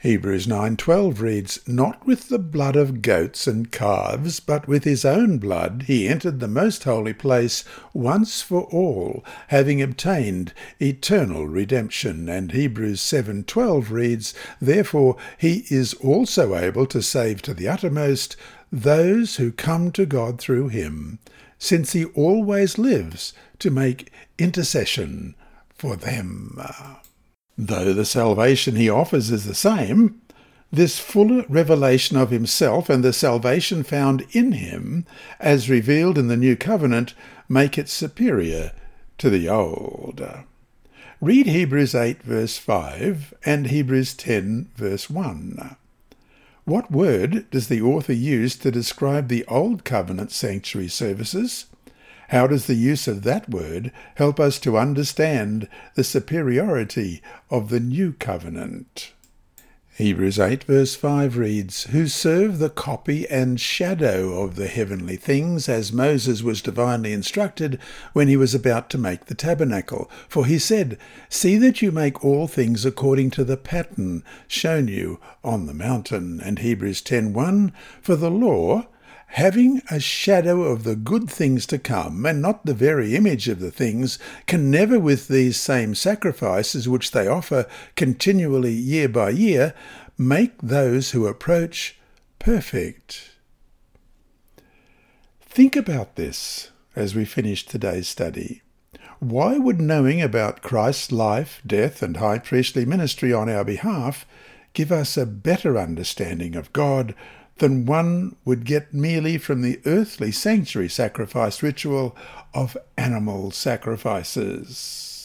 Hebrews 0.00 0.46
9:12 0.46 1.20
reads, 1.20 1.58
"Not 1.66 2.06
with 2.06 2.28
the 2.28 2.38
blood 2.38 2.76
of 2.76 3.02
goats 3.02 3.48
and 3.48 3.72
calves, 3.72 4.38
but 4.38 4.68
with 4.68 4.84
his 4.84 5.04
own 5.04 5.38
blood 5.38 5.86
he 5.88 6.06
entered 6.06 6.38
the 6.38 6.46
most 6.46 6.84
holy 6.84 7.12
place 7.12 7.64
once 7.92 8.40
for 8.40 8.62
all, 8.66 9.24
having 9.48 9.82
obtained 9.82 10.52
eternal 10.80 11.48
redemption." 11.48 12.28
And 12.28 12.52
Hebrews 12.52 13.00
7:12 13.00 13.90
reads, 13.90 14.34
"Therefore 14.60 15.16
he 15.36 15.64
is 15.68 15.94
also 15.94 16.54
able 16.54 16.86
to 16.86 17.02
save 17.02 17.42
to 17.42 17.52
the 17.52 17.66
uttermost 17.66 18.36
those 18.70 19.34
who 19.34 19.50
come 19.50 19.90
to 19.90 20.06
God 20.06 20.38
through 20.38 20.68
him, 20.68 21.18
since 21.58 21.92
he 21.92 22.04
always 22.04 22.78
lives 22.78 23.32
to 23.58 23.68
make 23.68 24.12
intercession 24.38 25.34
for 25.76 25.96
them." 25.96 26.60
Though 27.60 27.92
the 27.92 28.04
salvation 28.04 28.76
he 28.76 28.88
offers 28.88 29.32
is 29.32 29.44
the 29.44 29.54
same, 29.54 30.22
this 30.70 31.00
fuller 31.00 31.44
revelation 31.48 32.16
of 32.16 32.30
himself 32.30 32.88
and 32.88 33.02
the 33.02 33.12
salvation 33.12 33.82
found 33.82 34.24
in 34.30 34.52
him, 34.52 35.04
as 35.40 35.68
revealed 35.68 36.18
in 36.18 36.28
the 36.28 36.36
new 36.36 36.54
covenant, 36.54 37.14
make 37.48 37.76
it 37.76 37.88
superior 37.88 38.70
to 39.18 39.28
the 39.28 39.48
old. 39.48 40.24
Read 41.20 41.48
Hebrews 41.48 41.96
8 41.96 42.22
verse 42.22 42.58
5 42.58 43.34
and 43.44 43.66
Hebrews 43.66 44.14
10 44.14 44.70
verse 44.76 45.10
1. 45.10 45.76
What 46.64 46.92
word 46.92 47.50
does 47.50 47.66
the 47.66 47.82
author 47.82 48.12
use 48.12 48.54
to 48.58 48.70
describe 48.70 49.26
the 49.26 49.44
Old 49.46 49.84
Covenant 49.84 50.30
sanctuary 50.30 50.88
services? 50.88 51.64
How 52.28 52.46
does 52.46 52.66
the 52.66 52.74
use 52.74 53.08
of 53.08 53.22
that 53.22 53.48
word 53.48 53.90
help 54.16 54.38
us 54.38 54.58
to 54.60 54.76
understand 54.76 55.66
the 55.94 56.04
superiority 56.04 57.22
of 57.50 57.70
the 57.70 57.80
new 57.80 58.12
covenant? 58.12 59.12
Hebrews 59.98 60.38
8 60.38 60.62
verse 60.64 60.94
5 60.94 61.36
reads, 61.38 61.84
Who 61.84 62.06
serve 62.06 62.58
the 62.58 62.70
copy 62.70 63.26
and 63.28 63.58
shadow 63.58 64.42
of 64.42 64.56
the 64.56 64.68
heavenly 64.68 65.16
things, 65.16 65.68
as 65.70 65.92
Moses 65.92 66.42
was 66.42 66.62
divinely 66.62 67.12
instructed 67.12 67.80
when 68.12 68.28
he 68.28 68.36
was 68.36 68.54
about 68.54 68.90
to 68.90 68.98
make 68.98 69.24
the 69.24 69.34
tabernacle. 69.34 70.08
For 70.28 70.46
he 70.46 70.58
said, 70.58 70.98
See 71.28 71.56
that 71.56 71.82
you 71.82 71.90
make 71.90 72.24
all 72.24 72.46
things 72.46 72.84
according 72.84 73.30
to 73.32 73.42
the 73.42 73.56
pattern 73.56 74.22
shown 74.46 74.86
you 74.86 75.18
on 75.42 75.66
the 75.66 75.74
mountain. 75.74 76.40
And 76.44 76.60
Hebrews 76.60 77.02
10.1, 77.02 77.72
For 78.00 78.14
the 78.14 78.30
law, 78.30 78.86
having 79.28 79.82
a 79.90 80.00
shadow 80.00 80.62
of 80.62 80.84
the 80.84 80.96
good 80.96 81.30
things 81.30 81.66
to 81.66 81.78
come, 81.78 82.24
and 82.24 82.40
not 82.40 82.64
the 82.64 82.74
very 82.74 83.14
image 83.14 83.48
of 83.48 83.60
the 83.60 83.70
things, 83.70 84.18
can 84.46 84.70
never 84.70 84.98
with 84.98 85.28
these 85.28 85.56
same 85.58 85.94
sacrifices 85.94 86.88
which 86.88 87.10
they 87.10 87.26
offer 87.26 87.66
continually 87.94 88.72
year 88.72 89.08
by 89.08 89.30
year, 89.30 89.74
make 90.16 90.60
those 90.60 91.10
who 91.10 91.26
approach 91.26 91.98
perfect. 92.38 93.30
Think 95.42 95.76
about 95.76 96.16
this 96.16 96.70
as 96.96 97.14
we 97.14 97.24
finish 97.24 97.66
today's 97.66 98.08
study. 98.08 98.62
Why 99.20 99.58
would 99.58 99.80
knowing 99.80 100.22
about 100.22 100.62
Christ's 100.62 101.12
life, 101.12 101.60
death, 101.66 102.02
and 102.02 102.16
high 102.16 102.38
priestly 102.38 102.84
ministry 102.84 103.32
on 103.32 103.48
our 103.48 103.64
behalf 103.64 104.24
give 104.72 104.92
us 104.92 105.16
a 105.16 105.26
better 105.26 105.76
understanding 105.76 106.54
of 106.54 106.72
God 106.72 107.14
than 107.58 107.86
one 107.86 108.36
would 108.44 108.64
get 108.64 108.94
merely 108.94 109.38
from 109.38 109.62
the 109.62 109.80
earthly 109.84 110.32
sanctuary 110.32 110.88
sacrifice 110.88 111.62
ritual 111.62 112.16
of 112.54 112.76
animal 112.96 113.50
sacrifices. 113.50 115.17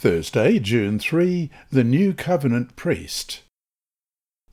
Thursday, 0.00 0.58
June 0.58 0.98
3, 0.98 1.50
the 1.70 1.84
New 1.84 2.14
Covenant 2.14 2.74
Priest. 2.74 3.42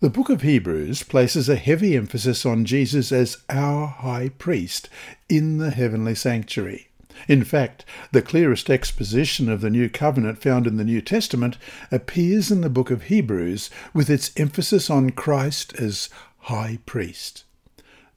The 0.02 0.10
book 0.10 0.30
of 0.30 0.42
Hebrews 0.42 1.04
places 1.04 1.48
a 1.48 1.56
heavy 1.56 1.96
emphasis 1.96 2.46
on 2.46 2.66
Jesus 2.66 3.14
as 3.14 3.38
our 3.48 3.88
high 3.88 4.28
priest 4.38 4.90
in 5.30 5.58
the 5.58 5.70
heavenly 5.70 6.16
sanctuary. 6.16 6.90
In 7.30 7.46
fact, 7.46 7.86
the 8.12 8.22
clearest 8.22 8.70
exposition 8.70 9.48
of 9.48 9.62
the 9.62 9.70
new 9.70 9.88
covenant 9.88 10.42
found 10.42 10.68
in 10.68 10.76
the 10.76 10.84
New 10.84 11.00
Testament 11.00 11.58
appears 11.94 12.52
in 12.52 12.60
the 12.60 12.70
book 12.70 12.92
of 12.92 13.04
Hebrews 13.04 13.70
with 13.94 14.10
its 14.10 14.34
emphasis 14.36 14.90
on 14.90 15.12
Christ 15.12 15.74
as 15.80 16.10
high 16.40 16.80
priest. 16.86 17.46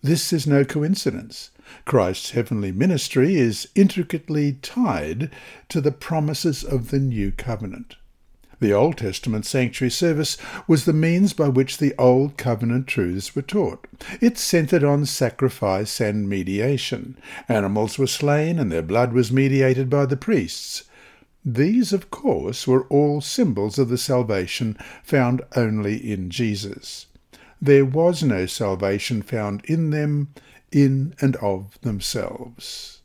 This 0.02 0.32
is 0.32 0.48
no 0.48 0.64
coincidence. 0.64 1.52
Christ's 1.84 2.30
heavenly 2.30 2.72
ministry 2.72 3.36
is 3.36 3.68
intricately 3.74 4.54
tied 4.62 5.30
to 5.68 5.80
the 5.80 5.92
promises 5.92 6.64
of 6.64 6.90
the 6.90 6.98
New 6.98 7.32
Covenant. 7.32 7.96
The 8.60 8.72
Old 8.74 8.98
Testament 8.98 9.46
sanctuary 9.46 9.90
service 9.90 10.36
was 10.68 10.84
the 10.84 10.92
means 10.92 11.32
by 11.32 11.48
which 11.48 11.78
the 11.78 11.94
Old 11.98 12.36
Covenant 12.36 12.86
truths 12.86 13.34
were 13.34 13.40
taught. 13.40 13.86
It 14.20 14.36
centered 14.36 14.84
on 14.84 15.06
sacrifice 15.06 15.98
and 15.98 16.28
mediation. 16.28 17.16
Animals 17.48 17.98
were 17.98 18.06
slain 18.06 18.58
and 18.58 18.70
their 18.70 18.82
blood 18.82 19.14
was 19.14 19.32
mediated 19.32 19.88
by 19.88 20.04
the 20.04 20.16
priests. 20.16 20.84
These, 21.42 21.94
of 21.94 22.10
course, 22.10 22.66
were 22.66 22.84
all 22.88 23.22
symbols 23.22 23.78
of 23.78 23.88
the 23.88 23.96
salvation 23.96 24.76
found 25.02 25.40
only 25.56 25.96
in 25.96 26.28
Jesus. 26.28 27.06
there 27.62 27.84
was 27.84 28.22
no 28.22 28.46
salvation 28.46 29.22
found 29.22 29.62
in 29.64 29.90
them, 29.90 30.28
in 30.72 31.14
and 31.20 31.36
of 31.36 31.80
themselves. 31.80 33.00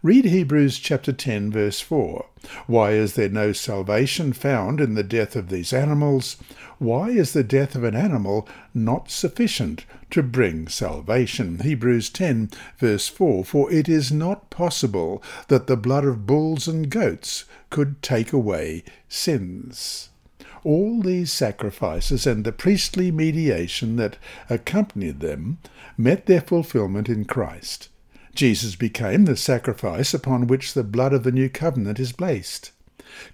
Read 0.00 0.26
Hebrews 0.26 0.78
chapter 0.78 1.12
10 1.12 1.50
verse 1.50 1.80
4. 1.80 2.26
Why 2.68 2.92
is 2.92 3.14
there 3.14 3.28
no 3.28 3.52
salvation 3.52 4.32
found 4.32 4.80
in 4.80 4.94
the 4.94 5.02
death 5.02 5.34
of 5.34 5.48
these 5.48 5.72
animals? 5.72 6.36
Why 6.78 7.08
is 7.08 7.32
the 7.32 7.42
death 7.42 7.74
of 7.74 7.82
an 7.82 7.96
animal 7.96 8.48
not 8.72 9.10
sufficient 9.10 9.84
to 10.10 10.22
bring 10.22 10.68
salvation? 10.68 11.58
Hebrews 11.58 12.10
10 12.10 12.50
verse 12.78 13.08
4. 13.08 13.44
For 13.44 13.72
it 13.72 13.88
is 13.88 14.12
not 14.12 14.50
possible 14.50 15.20
that 15.48 15.66
the 15.66 15.76
blood 15.76 16.04
of 16.04 16.26
bulls 16.26 16.68
and 16.68 16.88
goats 16.88 17.44
could 17.68 18.00
take 18.00 18.32
away 18.32 18.84
sins. 19.08 20.07
All 20.64 21.00
these 21.00 21.32
sacrifices 21.32 22.26
and 22.26 22.44
the 22.44 22.52
priestly 22.52 23.10
mediation 23.10 23.96
that 23.96 24.16
accompanied 24.50 25.20
them 25.20 25.58
met 25.96 26.26
their 26.26 26.40
fulfillment 26.40 27.08
in 27.08 27.24
Christ. 27.24 27.88
Jesus 28.34 28.76
became 28.76 29.24
the 29.24 29.36
sacrifice 29.36 30.14
upon 30.14 30.46
which 30.46 30.74
the 30.74 30.84
blood 30.84 31.12
of 31.12 31.24
the 31.24 31.32
new 31.32 31.48
covenant 31.48 31.98
is 31.98 32.12
placed. 32.12 32.72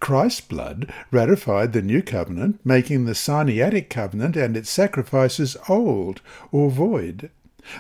Christ's 0.01 0.41
blood 0.41 0.93
ratified 1.11 1.73
the 1.73 1.83
new 1.83 2.03
covenant, 2.03 2.61
making 2.65 3.05
the 3.05 3.15
Sinaitic 3.15 3.91
covenant 3.91 4.37
and 4.37 4.57
its 4.57 4.71
sacrifices 4.71 5.57
old 5.69 6.21
or 6.53 6.71
void. 6.71 7.31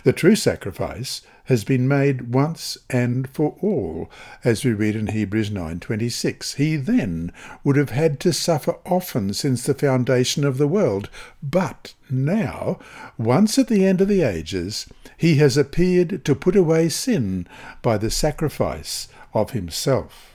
The 0.02 0.12
true 0.12 0.37
sacrifice 0.37 1.22
has 1.44 1.62
been 1.64 1.87
made 1.87 2.33
once 2.33 2.78
and 2.88 3.28
for 3.28 3.57
all, 3.61 4.11
as 4.44 4.64
we 4.64 4.72
read 4.72 4.96
in 4.96 5.09
Hebrews 5.09 5.50
9:26. 5.50 6.54
He 6.54 6.76
then 6.76 7.33
would 7.62 7.76
have 7.76 7.90
had 7.90 8.18
to 8.20 8.33
suffer 8.33 8.76
often 8.87 9.35
since 9.35 9.62
the 9.62 9.74
foundation 9.74 10.44
of 10.44 10.57
the 10.57 10.68
world, 10.68 11.11
but 11.42 11.94
now, 12.09 12.78
once 13.18 13.59
at 13.59 13.68
the 13.68 13.85
end 13.85 14.00
of 14.00 14.09
the 14.09 14.22
ages, 14.22 14.87
he 15.16 15.37
has 15.37 15.57
appeared 15.57 16.24
to 16.24 16.35
put 16.35 16.57
away 16.57 16.88
sin 16.88 17.46
by 17.83 17.98
the 17.98 18.11
sacrifice 18.11 19.09
of 19.35 19.50
himself. 19.50 20.35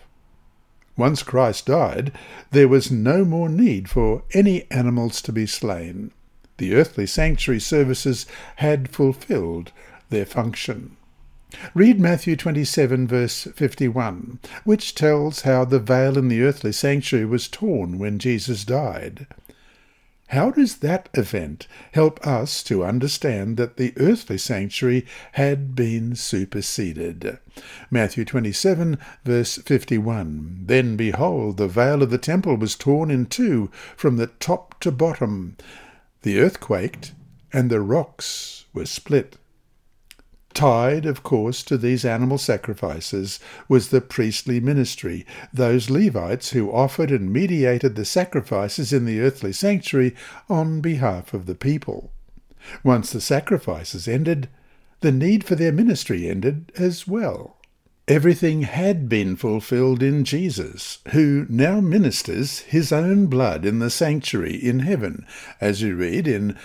Once 0.95 1.23
Christ 1.23 1.65
died, 1.67 2.11
there 2.51 2.67
was 2.67 2.91
no 2.91 3.23
more 3.23 3.49
need 3.49 3.89
for 3.89 4.23
any 4.33 4.69
animals 4.69 5.21
to 5.23 5.31
be 5.31 5.45
slain. 5.45 6.11
The 6.57 6.75
earthly 6.75 7.07
sanctuary 7.07 7.61
services 7.61 8.25
had 8.57 8.89
fulfilled 8.89 9.71
their 10.09 10.25
function. 10.25 10.97
Read 11.73 11.99
Matthew 11.99 12.35
27, 12.35 13.07
verse 13.07 13.47
51, 13.55 14.39
which 14.65 14.93
tells 14.93 15.41
how 15.41 15.65
the 15.65 15.79
veil 15.79 16.15
in 16.15 16.27
the 16.27 16.43
earthly 16.43 16.71
sanctuary 16.71 17.25
was 17.25 17.47
torn 17.47 17.97
when 17.97 18.19
Jesus 18.19 18.63
died. 18.63 19.25
How 20.27 20.51
does 20.51 20.77
that 20.77 21.09
event 21.15 21.67
help 21.93 22.25
us 22.25 22.61
to 22.63 22.85
understand 22.85 23.57
that 23.57 23.77
the 23.77 23.93
earthly 23.97 24.37
sanctuary 24.37 25.07
had 25.31 25.73
been 25.73 26.15
superseded? 26.15 27.39
Matthew 27.89 28.25
27, 28.25 28.99
verse 29.25 29.57
51. 29.57 30.65
Then 30.67 30.95
behold, 30.95 31.57
the 31.57 31.67
veil 31.67 32.03
of 32.03 32.11
the 32.11 32.19
temple 32.19 32.57
was 32.57 32.75
torn 32.75 33.09
in 33.09 33.25
two 33.25 33.71
from 33.97 34.17
the 34.17 34.27
top 34.27 34.79
to 34.81 34.91
bottom. 34.91 35.57
The 36.21 36.39
earth 36.39 36.59
quaked, 36.59 37.13
and 37.51 37.71
the 37.71 37.81
rocks 37.81 38.65
were 38.71 38.85
split. 38.85 39.38
Tied, 40.53 41.05
of 41.05 41.23
course, 41.23 41.63
to 41.63 41.77
these 41.77 42.03
animal 42.03 42.37
sacrifices 42.37 43.39
was 43.67 43.89
the 43.89 44.01
priestly 44.01 44.59
ministry, 44.59 45.25
those 45.53 45.89
Levites 45.89 46.51
who 46.51 46.71
offered 46.71 47.11
and 47.11 47.31
mediated 47.31 47.95
the 47.95 48.03
sacrifices 48.03 48.91
in 48.91 49.05
the 49.05 49.21
earthly 49.21 49.53
sanctuary 49.53 50.15
on 50.49 50.81
behalf 50.81 51.33
of 51.33 51.45
the 51.45 51.55
people. 51.55 52.11
Once 52.83 53.11
the 53.11 53.21
sacrifices 53.21 54.07
ended, 54.07 54.49
the 55.01 55.11
need 55.11 55.43
for 55.43 55.55
their 55.55 55.71
ministry 55.71 56.27
ended 56.27 56.71
as 56.75 57.07
well. 57.07 57.57
Everything 58.07 58.63
had 58.63 59.07
been 59.07 59.35
fulfilled 59.35 60.01
in 60.01 60.25
Jesus, 60.25 60.97
who 61.11 61.45
now 61.47 61.79
ministers 61.79 62.61
his 62.61 62.91
own 62.91 63.27
blood 63.27 63.65
in 63.65 63.79
the 63.79 63.91
sanctuary 63.91 64.55
in 64.55 64.79
heaven, 64.79 65.25
as 65.61 65.83
we 65.83 65.91
read 65.91 66.27
in 66.27 66.57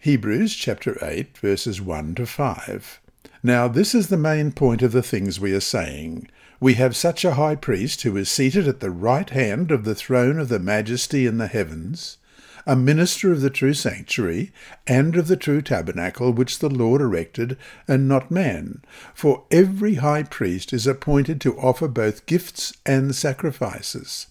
Hebrews 0.00 0.56
chapter 0.56 0.98
8 1.00 1.38
verses 1.38 1.80
1 1.80 2.16
to 2.16 2.26
5. 2.26 3.00
Now, 3.42 3.68
this 3.68 3.94
is 3.94 4.08
the 4.08 4.18
main 4.18 4.52
point 4.52 4.82
of 4.82 4.92
the 4.92 5.02
things 5.02 5.40
we 5.40 5.54
are 5.54 5.60
saying. 5.60 6.28
We 6.60 6.74
have 6.74 6.94
such 6.94 7.24
a 7.24 7.34
high 7.34 7.54
priest 7.54 8.02
who 8.02 8.16
is 8.18 8.30
seated 8.30 8.68
at 8.68 8.80
the 8.80 8.90
right 8.90 9.28
hand 9.30 9.70
of 9.70 9.84
the 9.84 9.94
throne 9.94 10.38
of 10.38 10.50
the 10.50 10.58
majesty 10.58 11.26
in 11.26 11.38
the 11.38 11.46
heavens, 11.46 12.18
a 12.66 12.76
minister 12.76 13.32
of 13.32 13.40
the 13.40 13.50
true 13.50 13.74
sanctuary, 13.74 14.52
and 14.86 15.16
of 15.16 15.28
the 15.28 15.36
true 15.36 15.62
tabernacle 15.62 16.32
which 16.32 16.58
the 16.58 16.68
Lord 16.68 17.00
erected, 17.00 17.56
and 17.86 18.08
not 18.08 18.30
man. 18.30 18.82
For 19.14 19.44
every 19.50 19.94
high 19.96 20.22
priest 20.24 20.72
is 20.72 20.86
appointed 20.86 21.40
to 21.42 21.58
offer 21.58 21.88
both 21.88 22.26
gifts 22.26 22.72
and 22.84 23.14
sacrifices. 23.14 24.26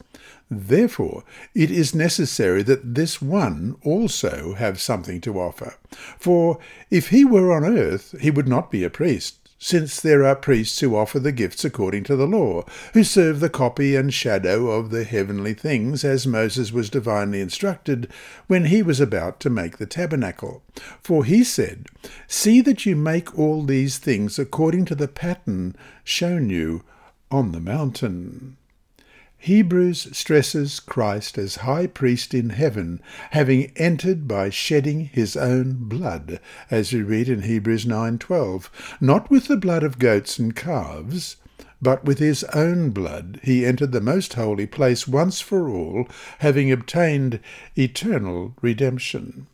Therefore, 0.51 1.23
it 1.53 1.69
is 1.69 1.93
necessary 1.93 2.63
that 2.63 2.95
this 2.95 3.21
one 3.21 3.75
also 3.83 4.55
have 4.55 4.81
something 4.81 5.21
to 5.21 5.39
offer. 5.39 5.75
For 6.17 6.57
if 6.89 7.09
he 7.09 7.23
were 7.23 7.53
on 7.53 7.63
earth, 7.63 8.15
he 8.19 8.31
would 8.31 8.47
not 8.47 8.71
be 8.71 8.83
a 8.83 8.89
priest, 8.89 9.38
since 9.59 9.99
there 9.99 10.25
are 10.25 10.35
priests 10.35 10.79
who 10.79 10.95
offer 10.95 11.19
the 11.19 11.33
gifts 11.33 11.65
according 11.65 12.05
to 12.05 12.15
the 12.15 12.25
law, 12.25 12.63
who 12.93 13.03
serve 13.03 13.41
the 13.41 13.49
copy 13.49 13.95
and 13.95 14.13
shadow 14.13 14.71
of 14.71 14.89
the 14.89 15.03
heavenly 15.03 15.53
things, 15.53 16.05
as 16.05 16.25
Moses 16.25 16.71
was 16.71 16.89
divinely 16.89 17.41
instructed 17.41 18.09
when 18.47 18.65
he 18.65 18.81
was 18.81 19.01
about 19.01 19.39
to 19.41 19.49
make 19.49 19.77
the 19.77 19.85
tabernacle. 19.85 20.63
For 21.01 21.25
he 21.25 21.43
said, 21.43 21.87
See 22.25 22.61
that 22.61 22.85
you 22.85 22.95
make 22.95 23.37
all 23.37 23.63
these 23.63 23.97
things 23.97 24.39
according 24.39 24.85
to 24.85 24.95
the 24.95 25.09
pattern 25.09 25.75
shown 26.05 26.49
you 26.49 26.83
on 27.29 27.51
the 27.51 27.59
mountain. 27.59 28.55
Hebrews 29.41 30.09
stresses 30.11 30.81
Christ 30.81 31.37
as 31.37 31.63
high 31.63 31.87
priest 31.87 32.33
in 32.33 32.49
heaven, 32.49 33.01
having 33.31 33.71
entered 33.77 34.27
by 34.27 34.49
shedding 34.49 35.05
his 35.05 35.37
own 35.37 35.75
blood, 35.87 36.41
as 36.69 36.91
we 36.91 37.01
read 37.01 37.29
in 37.29 37.43
Hebrews 37.43 37.85
9:12, 37.85 38.69
not 38.99 39.31
with 39.31 39.47
the 39.47 39.55
blood 39.55 39.81
of 39.81 39.97
goats 39.97 40.39
and 40.39 40.53
calves, 40.53 41.37
but 41.81 42.03
with 42.03 42.19
his 42.19 42.43
own 42.53 42.89
blood 42.89 43.39
he 43.41 43.65
entered 43.65 43.93
the 43.93 44.01
most 44.01 44.33
holy 44.33 44.67
place 44.67 45.07
once 45.07 45.39
for 45.39 45.69
all, 45.69 46.09
having 46.39 46.69
obtained 46.69 47.39
eternal 47.77 48.55
redemption, 48.61 49.47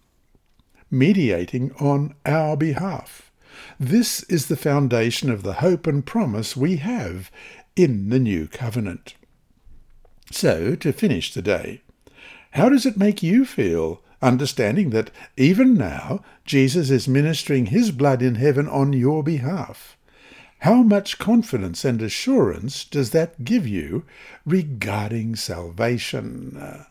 mediating 0.90 1.72
on 1.74 2.16
our 2.26 2.58
behalf. 2.58 3.32
This 3.80 4.24
is 4.24 4.48
the 4.48 4.58
foundation 4.58 5.30
of 5.30 5.44
the 5.44 5.54
hope 5.54 5.86
and 5.86 6.04
promise 6.04 6.58
we 6.58 6.78
have 6.78 7.30
in 7.76 8.10
the 8.10 8.20
new 8.20 8.48
covenant. 8.48 9.14
So, 10.36 10.76
to 10.76 10.92
finish 10.92 11.34
the 11.34 11.42
day, 11.42 11.80
how 12.52 12.68
does 12.68 12.86
it 12.86 12.98
make 12.98 13.24
you 13.24 13.46
feel, 13.46 14.02
understanding 14.22 14.90
that 14.90 15.10
even 15.38 15.76
now 15.76 16.26
Jesus 16.44 16.90
is 16.90 17.08
ministering 17.08 17.68
his 17.68 17.92
blood 17.92 18.22
in 18.22 18.36
heaven 18.36 18.68
on 18.68 18.92
your 18.92 19.24
behalf? 19.24 19.96
How 20.60 20.84
much 20.84 21.20
confidence 21.20 21.86
and 21.86 22.02
assurance 22.02 22.84
does 22.84 23.12
that 23.12 23.46
give 23.46 23.66
you 23.66 24.04
regarding 24.46 25.38
salvation? 25.38 26.86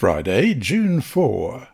Friday, 0.00 0.54
June 0.54 1.02
4. 1.02 1.68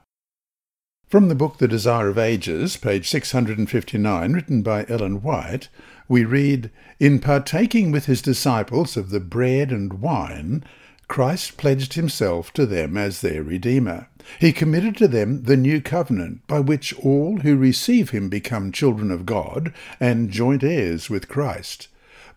From 1.07 1.29
the 1.29 1.37
book 1.37 1.59
The 1.59 1.69
Desire 1.69 2.09
of 2.09 2.19
Ages, 2.19 2.77
page 2.77 3.09
659, 3.09 4.33
written 4.33 4.63
by 4.63 4.85
Ellen 4.89 5.23
White, 5.23 5.69
we 6.09 6.25
read, 6.25 6.73
In 6.99 7.21
partaking 7.21 7.93
with 7.93 8.07
his 8.07 8.21
disciples 8.21 8.97
of 8.97 9.11
the 9.11 9.21
bread 9.21 9.71
and 9.71 10.01
wine, 10.01 10.65
Christ 11.07 11.57
pledged 11.57 11.93
himself 11.93 12.53
to 12.55 12.67
them 12.67 12.97
as 12.97 13.21
their 13.21 13.45
Redeemer. 13.45 14.09
He 14.41 14.53
committed 14.53 14.97
to 14.97 15.07
them 15.07 15.45
the 15.45 15.57
new 15.57 15.81
covenant, 15.81 16.45
by 16.49 16.59
which 16.59 16.93
all 16.99 17.37
who 17.43 17.57
receive 17.57 18.11
him 18.11 18.29
become 18.29 18.73
children 18.73 19.13
of 19.13 19.25
God 19.25 19.73
and 20.01 20.33
joint 20.33 20.65
heirs 20.65 21.09
with 21.09 21.29
Christ. 21.29 21.87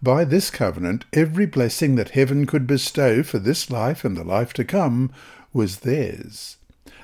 By 0.01 0.23
this 0.23 0.49
covenant, 0.49 1.05
every 1.11 1.45
blessing 1.45 1.95
that 1.95 2.11
heaven 2.11 2.45
could 2.45 2.65
bestow 2.65 3.21
for 3.21 3.37
this 3.37 3.69
life 3.69 4.05
and 4.05 4.15
the 4.15 4.23
life 4.23 4.53
to 4.53 4.63
come 4.63 5.11
was 5.53 5.79
theirs. 5.79 6.57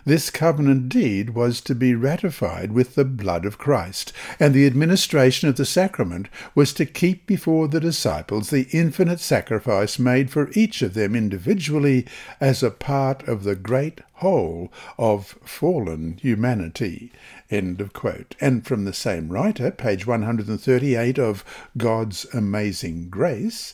This 0.06 0.30
covenant 0.30 0.90
deed 0.90 1.32
was 1.32 1.62
to 1.62 1.74
be 1.74 1.96
ratified 1.96 2.72
with 2.72 2.94
the 2.94 3.04
blood 3.04 3.44
of 3.44 3.58
Christ, 3.58 4.14
and 4.40 4.54
the 4.54 4.68
administration 4.68 5.50
of 5.50 5.56
the 5.56 5.66
sacrament 5.66 6.28
was 6.54 6.74
to 6.74 6.86
keep 6.86 7.26
before 7.26 7.68
the 7.68 7.80
disciples 7.80 8.52
the 8.52 8.68
infinite 8.72 9.20
sacrifice 9.20 9.98
made 9.98 10.30
for 10.30 10.52
each 10.54 10.84
of 10.84 10.94
them 10.94 11.16
individually 11.16 12.06
as 12.40 12.62
a 12.62 12.70
part 12.70 13.28
of 13.28 13.44
the 13.44 13.56
great 13.56 14.02
whole 14.16 14.72
of 15.00 15.40
fallen 15.44 16.20
humanity. 16.22 17.12
End 17.50 17.82
of 17.82 17.92
quote. 17.92 18.36
And 18.40 18.64
from 18.64 18.86
the 18.86 18.94
same 18.94 19.30
writer, 19.30 19.72
page 19.72 20.06
138 20.06 21.18
of 21.18 21.44
God's 21.78 22.28
Amazing 22.32 23.10
Grace, 23.10 23.74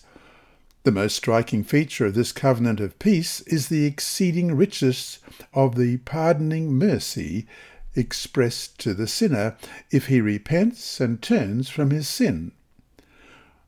the 0.83 0.91
most 0.91 1.15
striking 1.15 1.63
feature 1.63 2.07
of 2.07 2.15
this 2.15 2.31
covenant 2.31 2.79
of 2.79 2.97
peace 2.97 3.41
is 3.41 3.67
the 3.67 3.85
exceeding 3.85 4.55
richness 4.55 5.19
of 5.53 5.75
the 5.75 5.97
pardoning 5.97 6.73
mercy 6.73 7.45
expressed 7.95 8.79
to 8.79 8.93
the 8.93 9.07
sinner 9.07 9.55
if 9.91 10.07
he 10.07 10.19
repents 10.19 10.99
and 10.99 11.21
turns 11.21 11.69
from 11.69 11.91
his 11.91 12.07
sin. 12.07 12.51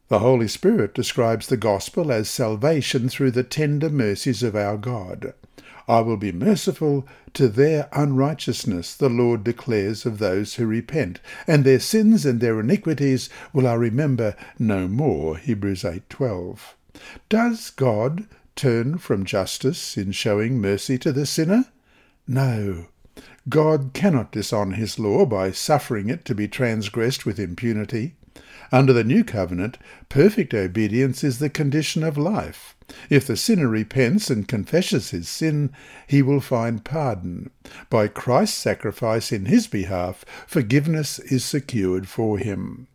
The 0.07 0.19
Holy 0.19 0.47
Spirit 0.47 0.93
describes 0.93 1.47
the 1.47 1.57
gospel 1.57 2.11
as 2.11 2.29
salvation 2.29 3.09
through 3.09 3.31
the 3.31 3.43
tender 3.43 3.89
mercies 3.89 4.43
of 4.43 4.55
our 4.55 4.77
God. 4.77 5.33
I 5.87 5.99
will 5.99 6.17
be 6.17 6.31
merciful 6.31 7.05
to 7.33 7.47
their 7.47 7.89
unrighteousness, 7.91 8.95
the 8.95 9.09
Lord 9.09 9.43
declares 9.43 10.05
of 10.05 10.17
those 10.17 10.55
who 10.55 10.65
repent, 10.65 11.19
and 11.45 11.63
their 11.63 11.79
sins 11.79 12.25
and 12.25 12.39
their 12.39 12.59
iniquities 12.59 13.29
will 13.51 13.67
I 13.67 13.73
remember 13.73 14.35
no 14.57 14.87
more. 14.87 15.37
Hebrews 15.37 15.83
8:12. 15.83 16.75
Does 17.29 17.69
God 17.71 18.27
turn 18.55 18.97
from 18.97 19.25
justice 19.25 19.97
in 19.97 20.11
showing 20.11 20.61
mercy 20.61 20.97
to 20.99 21.11
the 21.11 21.25
sinner? 21.25 21.65
No. 22.27 22.87
God 23.49 23.91
cannot 23.93 24.31
dishonour 24.31 24.75
his 24.75 24.97
law 24.97 25.25
by 25.25 25.51
suffering 25.51 26.09
it 26.09 26.23
to 26.25 26.35
be 26.35 26.47
transgressed 26.47 27.25
with 27.25 27.39
impunity. 27.39 28.15
Under 28.71 28.93
the 28.93 29.03
new 29.03 29.23
covenant, 29.23 29.77
perfect 30.09 30.53
obedience 30.53 31.23
is 31.23 31.39
the 31.39 31.49
condition 31.49 32.03
of 32.03 32.17
life. 32.17 32.75
If 33.09 33.27
the 33.27 33.37
sinner 33.37 33.67
repents 33.67 34.29
and 34.29 34.47
confesses 34.47 35.11
his 35.11 35.27
sin, 35.27 35.71
he 36.07 36.21
will 36.21 36.41
find 36.41 36.83
pardon. 36.83 37.51
By 37.89 38.07
Christ's 38.07 38.57
sacrifice 38.57 39.31
in 39.31 39.45
his 39.45 39.67
behalf, 39.67 40.25
forgiveness 40.47 41.19
is 41.19 41.45
secured 41.45 42.07
for 42.07 42.37
him. 42.37 42.87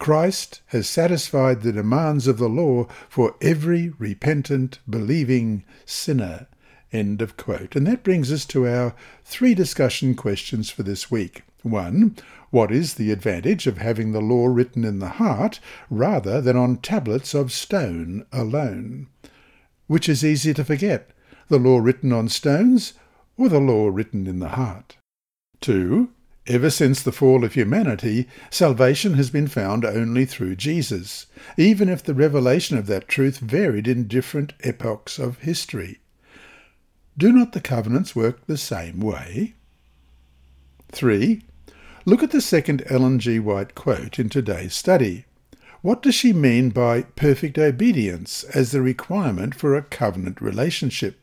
Christ 0.00 0.62
has 0.68 0.88
satisfied 0.88 1.60
the 1.60 1.72
demands 1.72 2.26
of 2.26 2.38
the 2.38 2.48
law 2.48 2.86
for 3.10 3.36
every 3.42 3.90
repentant, 3.98 4.78
believing 4.88 5.62
sinner. 5.84 6.46
End 6.90 7.20
of 7.20 7.36
quote. 7.36 7.76
And 7.76 7.86
that 7.86 8.02
brings 8.02 8.32
us 8.32 8.46
to 8.46 8.66
our 8.66 8.94
three 9.24 9.54
discussion 9.54 10.14
questions 10.14 10.70
for 10.70 10.82
this 10.82 11.10
week. 11.10 11.42
One, 11.62 12.16
what 12.48 12.72
is 12.72 12.94
the 12.94 13.12
advantage 13.12 13.66
of 13.66 13.76
having 13.76 14.12
the 14.12 14.22
law 14.22 14.46
written 14.46 14.84
in 14.86 15.00
the 15.00 15.10
heart 15.10 15.60
rather 15.90 16.40
than 16.40 16.56
on 16.56 16.78
tablets 16.78 17.34
of 17.34 17.52
stone 17.52 18.24
alone? 18.32 19.06
Which 19.86 20.08
is 20.08 20.24
easier 20.24 20.54
to 20.54 20.64
forget, 20.64 21.10
the 21.48 21.58
law 21.58 21.76
written 21.76 22.10
on 22.10 22.30
stones 22.30 22.94
or 23.36 23.50
the 23.50 23.60
law 23.60 23.88
written 23.88 24.26
in 24.26 24.38
the 24.38 24.48
heart? 24.48 24.96
Two, 25.60 26.10
Ever 26.46 26.70
since 26.70 27.02
the 27.02 27.12
fall 27.12 27.44
of 27.44 27.54
humanity, 27.54 28.26
salvation 28.50 29.14
has 29.14 29.30
been 29.30 29.46
found 29.46 29.84
only 29.84 30.24
through 30.24 30.56
Jesus, 30.56 31.26
even 31.56 31.88
if 31.88 32.02
the 32.02 32.14
revelation 32.14 32.78
of 32.78 32.86
that 32.86 33.08
truth 33.08 33.38
varied 33.38 33.86
in 33.86 34.08
different 34.08 34.54
epochs 34.64 35.18
of 35.18 35.38
history. 35.40 35.98
Do 37.16 37.30
not 37.30 37.52
the 37.52 37.60
covenants 37.60 38.16
work 38.16 38.46
the 38.46 38.56
same 38.56 39.00
way? 39.00 39.54
3. 40.92 41.42
Look 42.06 42.22
at 42.22 42.30
the 42.30 42.40
second 42.40 42.82
Ellen 42.86 43.18
G. 43.18 43.38
White 43.38 43.74
quote 43.74 44.18
in 44.18 44.30
today's 44.30 44.74
study. 44.74 45.26
What 45.82 46.02
does 46.02 46.14
she 46.14 46.32
mean 46.32 46.70
by 46.70 47.02
perfect 47.02 47.58
obedience 47.58 48.44
as 48.44 48.72
the 48.72 48.82
requirement 48.82 49.54
for 49.54 49.76
a 49.76 49.82
covenant 49.82 50.40
relationship? 50.40 51.19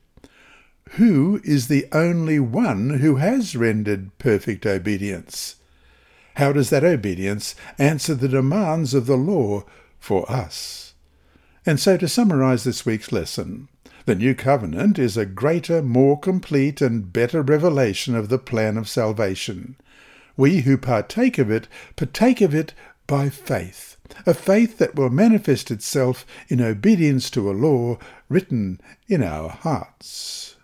Who 0.92 1.42
is 1.44 1.68
the 1.68 1.88
only 1.92 2.40
one 2.40 3.00
who 3.00 3.16
has 3.16 3.56
rendered 3.56 4.18
perfect 4.18 4.66
obedience? 4.66 5.56
How 6.36 6.52
does 6.52 6.70
that 6.70 6.84
obedience 6.84 7.56
answer 7.80 8.14
the 8.14 8.28
demands 8.28 8.94
of 8.94 9.06
the 9.06 9.18
law 9.18 9.64
for 10.00 10.30
us? 10.32 10.94
And 11.66 11.80
so 11.80 11.98
to 11.98 12.08
summarize 12.08 12.64
this 12.64 12.86
week's 12.86 13.12
lesson, 13.12 13.68
the 14.06 14.16
New 14.16 14.36
Covenant 14.36 14.98
is 15.00 15.18
a 15.18 15.26
greater, 15.26 15.82
more 15.82 16.18
complete, 16.18 16.80
and 16.80 17.12
better 17.12 17.42
revelation 17.42 18.16
of 18.16 18.30
the 18.30 18.38
plan 18.38 18.78
of 18.78 18.88
salvation. 18.88 19.76
We 20.38 20.62
who 20.62 20.78
partake 20.78 21.38
of 21.38 21.52
it 21.52 21.68
partake 21.96 22.40
of 22.40 22.54
it 22.54 22.74
by 23.08 23.30
faith, 23.30 23.98
a 24.26 24.34
faith 24.34 24.78
that 24.78 24.96
will 24.96 25.10
manifest 25.10 25.72
itself 25.72 26.26
in 26.48 26.62
obedience 26.62 27.30
to 27.32 27.50
a 27.50 27.54
law 27.54 27.98
written 28.30 28.80
in 29.08 29.24
our 29.24 29.50
hearts. 29.50 30.57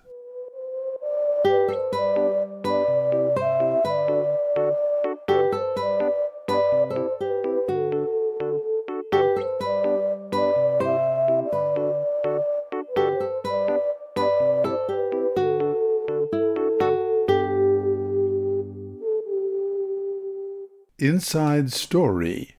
Inside 21.04 21.74
Story. 21.74 22.56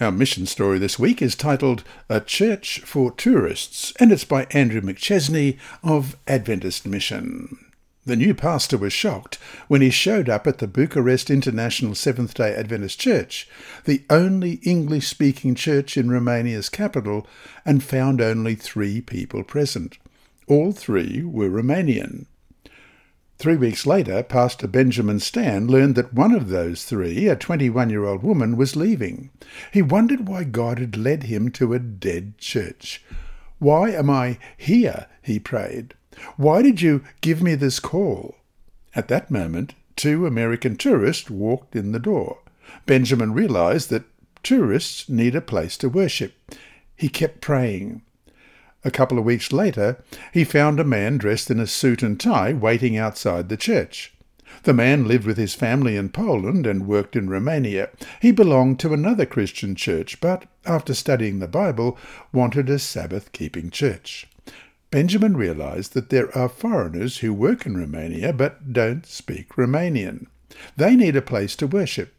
Our 0.00 0.10
mission 0.10 0.44
story 0.44 0.80
this 0.80 0.98
week 0.98 1.22
is 1.22 1.36
titled 1.36 1.84
A 2.08 2.20
Church 2.20 2.80
for 2.80 3.12
Tourists, 3.12 3.92
and 4.00 4.10
it's 4.10 4.24
by 4.24 4.48
Andrew 4.50 4.80
McChesney 4.80 5.56
of 5.84 6.16
Adventist 6.26 6.84
Mission. 6.84 7.56
The 8.04 8.16
new 8.16 8.34
pastor 8.34 8.76
was 8.76 8.92
shocked 8.92 9.36
when 9.68 9.82
he 9.82 9.90
showed 9.90 10.28
up 10.28 10.48
at 10.48 10.58
the 10.58 10.66
Bucharest 10.66 11.30
International 11.30 11.94
Seventh 11.94 12.34
day 12.34 12.56
Adventist 12.56 12.98
Church, 12.98 13.48
the 13.84 14.02
only 14.10 14.54
English 14.64 15.06
speaking 15.06 15.54
church 15.54 15.96
in 15.96 16.10
Romania's 16.10 16.68
capital, 16.68 17.24
and 17.64 17.84
found 17.84 18.20
only 18.20 18.56
three 18.56 19.00
people 19.00 19.44
present. 19.44 19.96
All 20.48 20.72
three 20.72 21.22
were 21.22 21.48
Romanian. 21.48 22.26
Three 23.38 23.56
weeks 23.56 23.86
later, 23.86 24.24
Pastor 24.24 24.66
Benjamin 24.66 25.20
Stan 25.20 25.68
learned 25.68 25.94
that 25.94 26.12
one 26.12 26.32
of 26.32 26.48
those 26.48 26.84
three, 26.84 27.28
a 27.28 27.36
21 27.36 27.88
year 27.88 28.04
old 28.04 28.24
woman, 28.24 28.56
was 28.56 28.74
leaving. 28.74 29.30
He 29.72 29.80
wondered 29.80 30.26
why 30.26 30.42
God 30.42 30.80
had 30.80 30.96
led 30.96 31.24
him 31.24 31.52
to 31.52 31.72
a 31.72 31.78
dead 31.78 32.36
church. 32.38 33.04
Why 33.60 33.90
am 33.90 34.10
I 34.10 34.38
here? 34.56 35.06
he 35.22 35.38
prayed. 35.38 35.94
Why 36.36 36.62
did 36.62 36.82
you 36.82 37.04
give 37.20 37.40
me 37.40 37.54
this 37.54 37.78
call? 37.78 38.34
At 38.96 39.06
that 39.06 39.30
moment, 39.30 39.74
two 39.94 40.26
American 40.26 40.74
tourists 40.74 41.30
walked 41.30 41.76
in 41.76 41.92
the 41.92 42.00
door. 42.00 42.38
Benjamin 42.86 43.32
realized 43.32 43.88
that 43.90 44.04
tourists 44.42 45.08
need 45.08 45.36
a 45.36 45.40
place 45.40 45.76
to 45.76 45.88
worship. 45.88 46.34
He 46.96 47.08
kept 47.08 47.40
praying. 47.40 48.02
A 48.88 48.90
couple 48.90 49.18
of 49.18 49.26
weeks 49.26 49.52
later, 49.52 50.02
he 50.32 50.44
found 50.44 50.80
a 50.80 50.84
man 50.84 51.18
dressed 51.18 51.50
in 51.50 51.60
a 51.60 51.66
suit 51.66 52.02
and 52.02 52.18
tie 52.18 52.54
waiting 52.54 52.96
outside 52.96 53.50
the 53.50 53.56
church. 53.58 54.14
The 54.62 54.72
man 54.72 55.06
lived 55.06 55.26
with 55.26 55.36
his 55.36 55.54
family 55.54 55.94
in 55.94 56.08
Poland 56.08 56.66
and 56.66 56.86
worked 56.86 57.14
in 57.14 57.28
Romania. 57.28 57.90
He 58.22 58.32
belonged 58.32 58.80
to 58.80 58.94
another 58.94 59.26
Christian 59.26 59.74
church, 59.74 60.22
but 60.22 60.46
after 60.64 60.94
studying 60.94 61.38
the 61.38 61.46
Bible, 61.46 61.98
wanted 62.32 62.70
a 62.70 62.78
Sabbath 62.78 63.30
keeping 63.32 63.68
church. 63.68 64.26
Benjamin 64.90 65.36
realized 65.36 65.92
that 65.92 66.08
there 66.08 66.34
are 66.34 66.48
foreigners 66.48 67.18
who 67.18 67.34
work 67.34 67.66
in 67.66 67.76
Romania 67.76 68.32
but 68.32 68.72
don't 68.72 69.04
speak 69.04 69.50
Romanian. 69.50 70.28
They 70.78 70.96
need 70.96 71.14
a 71.14 71.20
place 71.20 71.54
to 71.56 71.66
worship. 71.66 72.14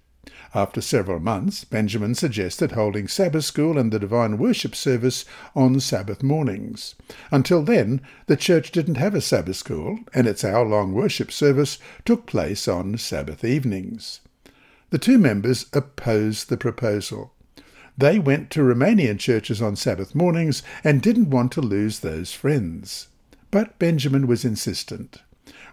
After 0.56 0.82
several 0.82 1.20
months, 1.20 1.64
Benjamin 1.64 2.16
suggested 2.16 2.72
holding 2.72 3.08
Sabbath 3.08 3.46
school 3.46 3.78
and 3.78 3.92
the 3.92 4.00
divine 4.00 4.40
worship 4.40 4.76
service 4.76 5.24
on 5.56 5.80
Sabbath 5.80 6.24
mornings. 6.24 6.96
Until 7.32 7.62
then, 7.62 8.02
the 8.26 8.36
church 8.36 8.72
didn't 8.72 8.96
have 8.98 9.14
a 9.14 9.22
Sabbath 9.22 9.58
school, 9.58 10.00
and 10.12 10.26
its 10.26 10.44
hour 10.44 10.66
long 10.66 10.94
worship 10.94 11.32
service 11.32 11.78
took 12.04 12.26
place 12.26 12.68
on 12.68 12.98
Sabbath 12.98 13.44
evenings. 13.44 14.22
The 14.90 14.98
two 14.98 15.20
members 15.20 15.68
opposed 15.72 16.50
the 16.50 16.58
proposal. 16.58 17.32
They 17.96 18.18
went 18.18 18.50
to 18.52 18.62
Romanian 18.62 19.20
churches 19.20 19.62
on 19.62 19.76
Sabbath 19.76 20.16
mornings 20.16 20.64
and 20.84 21.02
didn't 21.02 21.30
want 21.30 21.52
to 21.52 21.62
lose 21.62 22.00
those 22.00 22.34
friends. 22.34 23.10
But 23.52 23.78
Benjamin 23.78 24.26
was 24.26 24.46
insistent. 24.46 25.22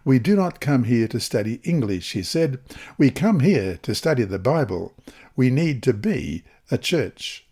We 0.07 0.21
do 0.21 0.37
not 0.37 0.61
come 0.61 0.85
here 0.85 1.09
to 1.09 1.19
study 1.19 1.59
English, 1.65 2.13
he 2.13 2.23
said. 2.23 2.61
We 2.97 3.11
come 3.11 3.41
here 3.41 3.77
to 3.83 3.93
study 3.93 4.23
the 4.23 4.39
Bible. 4.39 4.95
We 5.35 5.51
need 5.51 5.83
to 5.83 5.93
be 5.93 6.45
a 6.71 6.79
church. 6.79 7.45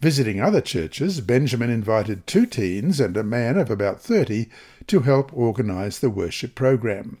Visiting 0.00 0.40
other 0.40 0.62
churches, 0.62 1.20
Benjamin 1.20 1.68
invited 1.68 2.26
two 2.26 2.46
teens 2.46 3.00
and 3.00 3.14
a 3.18 3.22
man 3.22 3.58
of 3.58 3.70
about 3.70 4.00
30 4.00 4.48
to 4.86 5.00
help 5.00 5.30
organize 5.36 5.98
the 5.98 6.08
worship 6.08 6.54
program. 6.54 7.18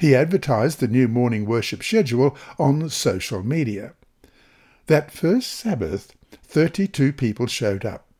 He 0.00 0.16
advertised 0.16 0.80
the 0.80 0.88
new 0.88 1.06
morning 1.06 1.46
worship 1.46 1.84
schedule 1.84 2.36
on 2.58 2.90
social 2.90 3.44
media. 3.44 3.92
That 4.88 5.12
first 5.12 5.52
Sabbath, 5.52 6.12
32 6.42 7.12
people 7.12 7.46
showed 7.46 7.84
up. 7.84 8.11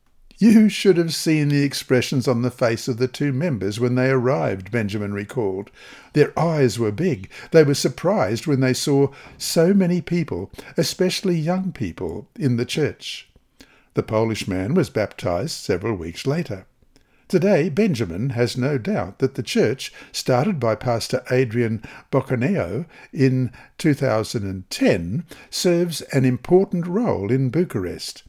You 0.43 0.69
should 0.69 0.97
have 0.97 1.15
seen 1.15 1.51
the 1.51 1.63
expressions 1.63 2.27
on 2.27 2.43
the 2.43 2.51
face 2.51 2.89
of 2.89 2.97
the 2.97 3.07
two 3.07 3.33
members 3.33 3.79
when 3.79 3.95
they 3.95 4.11
arrived, 4.11 4.73
Benjamin 4.73 5.15
recalled. 5.15 5.71
Their 6.15 6.37
eyes 6.37 6.81
were 6.81 6.91
big. 6.91 7.31
They 7.53 7.63
were 7.63 7.75
surprised 7.75 8.49
when 8.49 8.59
they 8.59 8.75
saw 8.75 9.13
so 9.39 9.73
many 9.73 10.01
people, 10.01 10.51
especially 10.77 11.39
young 11.39 11.71
people, 11.71 12.27
in 12.37 12.57
the 12.57 12.65
church. 12.65 13.31
The 13.95 14.03
Polish 14.03 14.49
man 14.49 14.75
was 14.75 14.91
baptized 14.91 15.53
several 15.53 15.95
weeks 15.95 16.27
later. 16.27 16.67
Today, 17.29 17.69
Benjamin 17.69 18.31
has 18.31 18.57
no 18.57 18.79
doubt 18.79 19.21
that 19.21 19.37
the 19.37 19.45
church, 19.45 19.93
started 20.11 20.59
by 20.59 20.75
Pastor 20.75 21.23
Adrian 21.31 21.85
Bocăneanu 22.11 22.87
in 23.13 23.53
2010, 23.79 25.25
serves 25.51 26.01
an 26.01 26.25
important 26.25 26.89
role 26.89 27.31
in 27.31 27.49
Bucharest. 27.49 28.25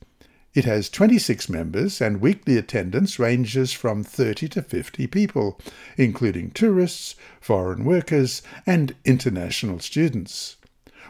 It 0.53 0.65
has 0.65 0.87
26 0.89 1.49
members 1.49 1.99
and 1.99 2.21
weekly 2.21 2.57
attendance 2.57 3.17
ranges 3.17 3.73
from 3.73 4.03
30 4.03 4.47
to 4.49 4.61
50 4.61 5.07
people, 5.07 5.59
including 5.97 6.51
tourists, 6.51 7.15
foreign 7.41 7.83
workers, 7.83 8.43
and 8.67 8.95
international 9.03 9.79
students. 9.79 10.57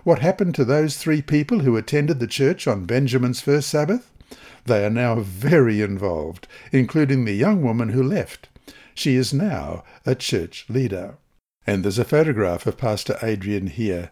What 0.05 0.19
happened 0.19 0.55
to 0.55 0.65
those 0.65 0.95
three 0.95 1.21
people 1.21 1.59
who 1.59 1.75
attended 1.75 2.19
the 2.19 2.27
church 2.27 2.67
on 2.67 2.85
Benjamin's 2.85 3.41
first 3.41 3.69
Sabbath? 3.69 4.11
They 4.65 4.85
are 4.85 4.89
now 4.89 5.15
very 5.19 5.81
involved, 5.81 6.47
including 6.71 7.25
the 7.25 7.33
young 7.33 7.61
woman 7.61 7.89
who 7.89 8.01
left. 8.01 8.47
She 8.95 9.15
is 9.15 9.33
now 9.33 9.83
a 10.05 10.15
church 10.15 10.65
leader. 10.69 11.17
And 11.67 11.83
there's 11.83 11.99
a 11.99 12.05
photograph 12.05 12.65
of 12.65 12.77
Pastor 12.77 13.17
Adrian 13.21 13.67
here 13.67 14.11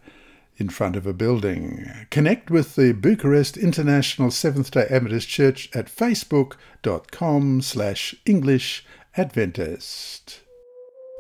in 0.62 0.70
front 0.70 0.95
of 0.95 1.05
a 1.05 1.12
building. 1.12 1.91
Connect 2.09 2.49
with 2.49 2.76
the 2.76 2.93
Bucharest 2.93 3.57
International 3.57 4.32
Seventh-day 4.32 4.88
Adventist 4.89 5.28
Church 5.28 5.70
at 5.76 5.88
facebook.com 5.88 7.62
slash 7.62 8.16
English 8.26 8.86
Adventist. 9.18 10.39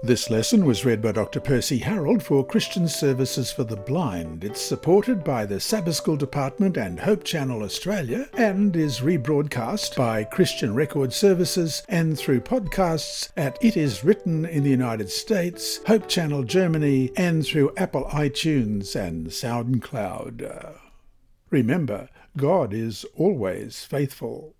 This 0.03 0.31
lesson 0.31 0.65
was 0.65 0.83
read 0.83 0.99
by 0.99 1.11
Dr. 1.11 1.39
Percy 1.39 1.77
Harrold 1.77 2.23
for 2.23 2.43
Christian 2.43 2.87
Services 2.87 3.51
for 3.51 3.63
the 3.63 3.75
Blind. 3.75 4.43
It's 4.43 4.59
supported 4.59 5.23
by 5.23 5.45
the 5.45 5.59
Sabbath 5.59 5.93
School 5.93 6.17
Department 6.17 6.75
and 6.75 6.99
Hope 6.99 7.23
Channel 7.23 7.61
Australia 7.61 8.27
and 8.33 8.75
is 8.75 9.01
rebroadcast 9.01 9.95
by 9.95 10.23
Christian 10.23 10.73
Record 10.73 11.13
Services 11.13 11.83
and 11.87 12.17
through 12.17 12.41
podcasts 12.41 13.29
at 13.37 13.63
It 13.63 13.77
Is 13.77 14.03
Written 14.03 14.43
in 14.43 14.63
the 14.63 14.71
United 14.71 15.11
States, 15.11 15.79
Hope 15.85 16.07
Channel 16.07 16.45
Germany, 16.45 17.11
and 17.15 17.45
through 17.45 17.71
Apple 17.77 18.05
iTunes 18.05 18.95
and 18.95 19.27
SoundCloud. 19.27 20.79
Remember, 21.51 22.09
God 22.35 22.73
is 22.73 23.05
always 23.15 23.83
faithful. 23.83 24.49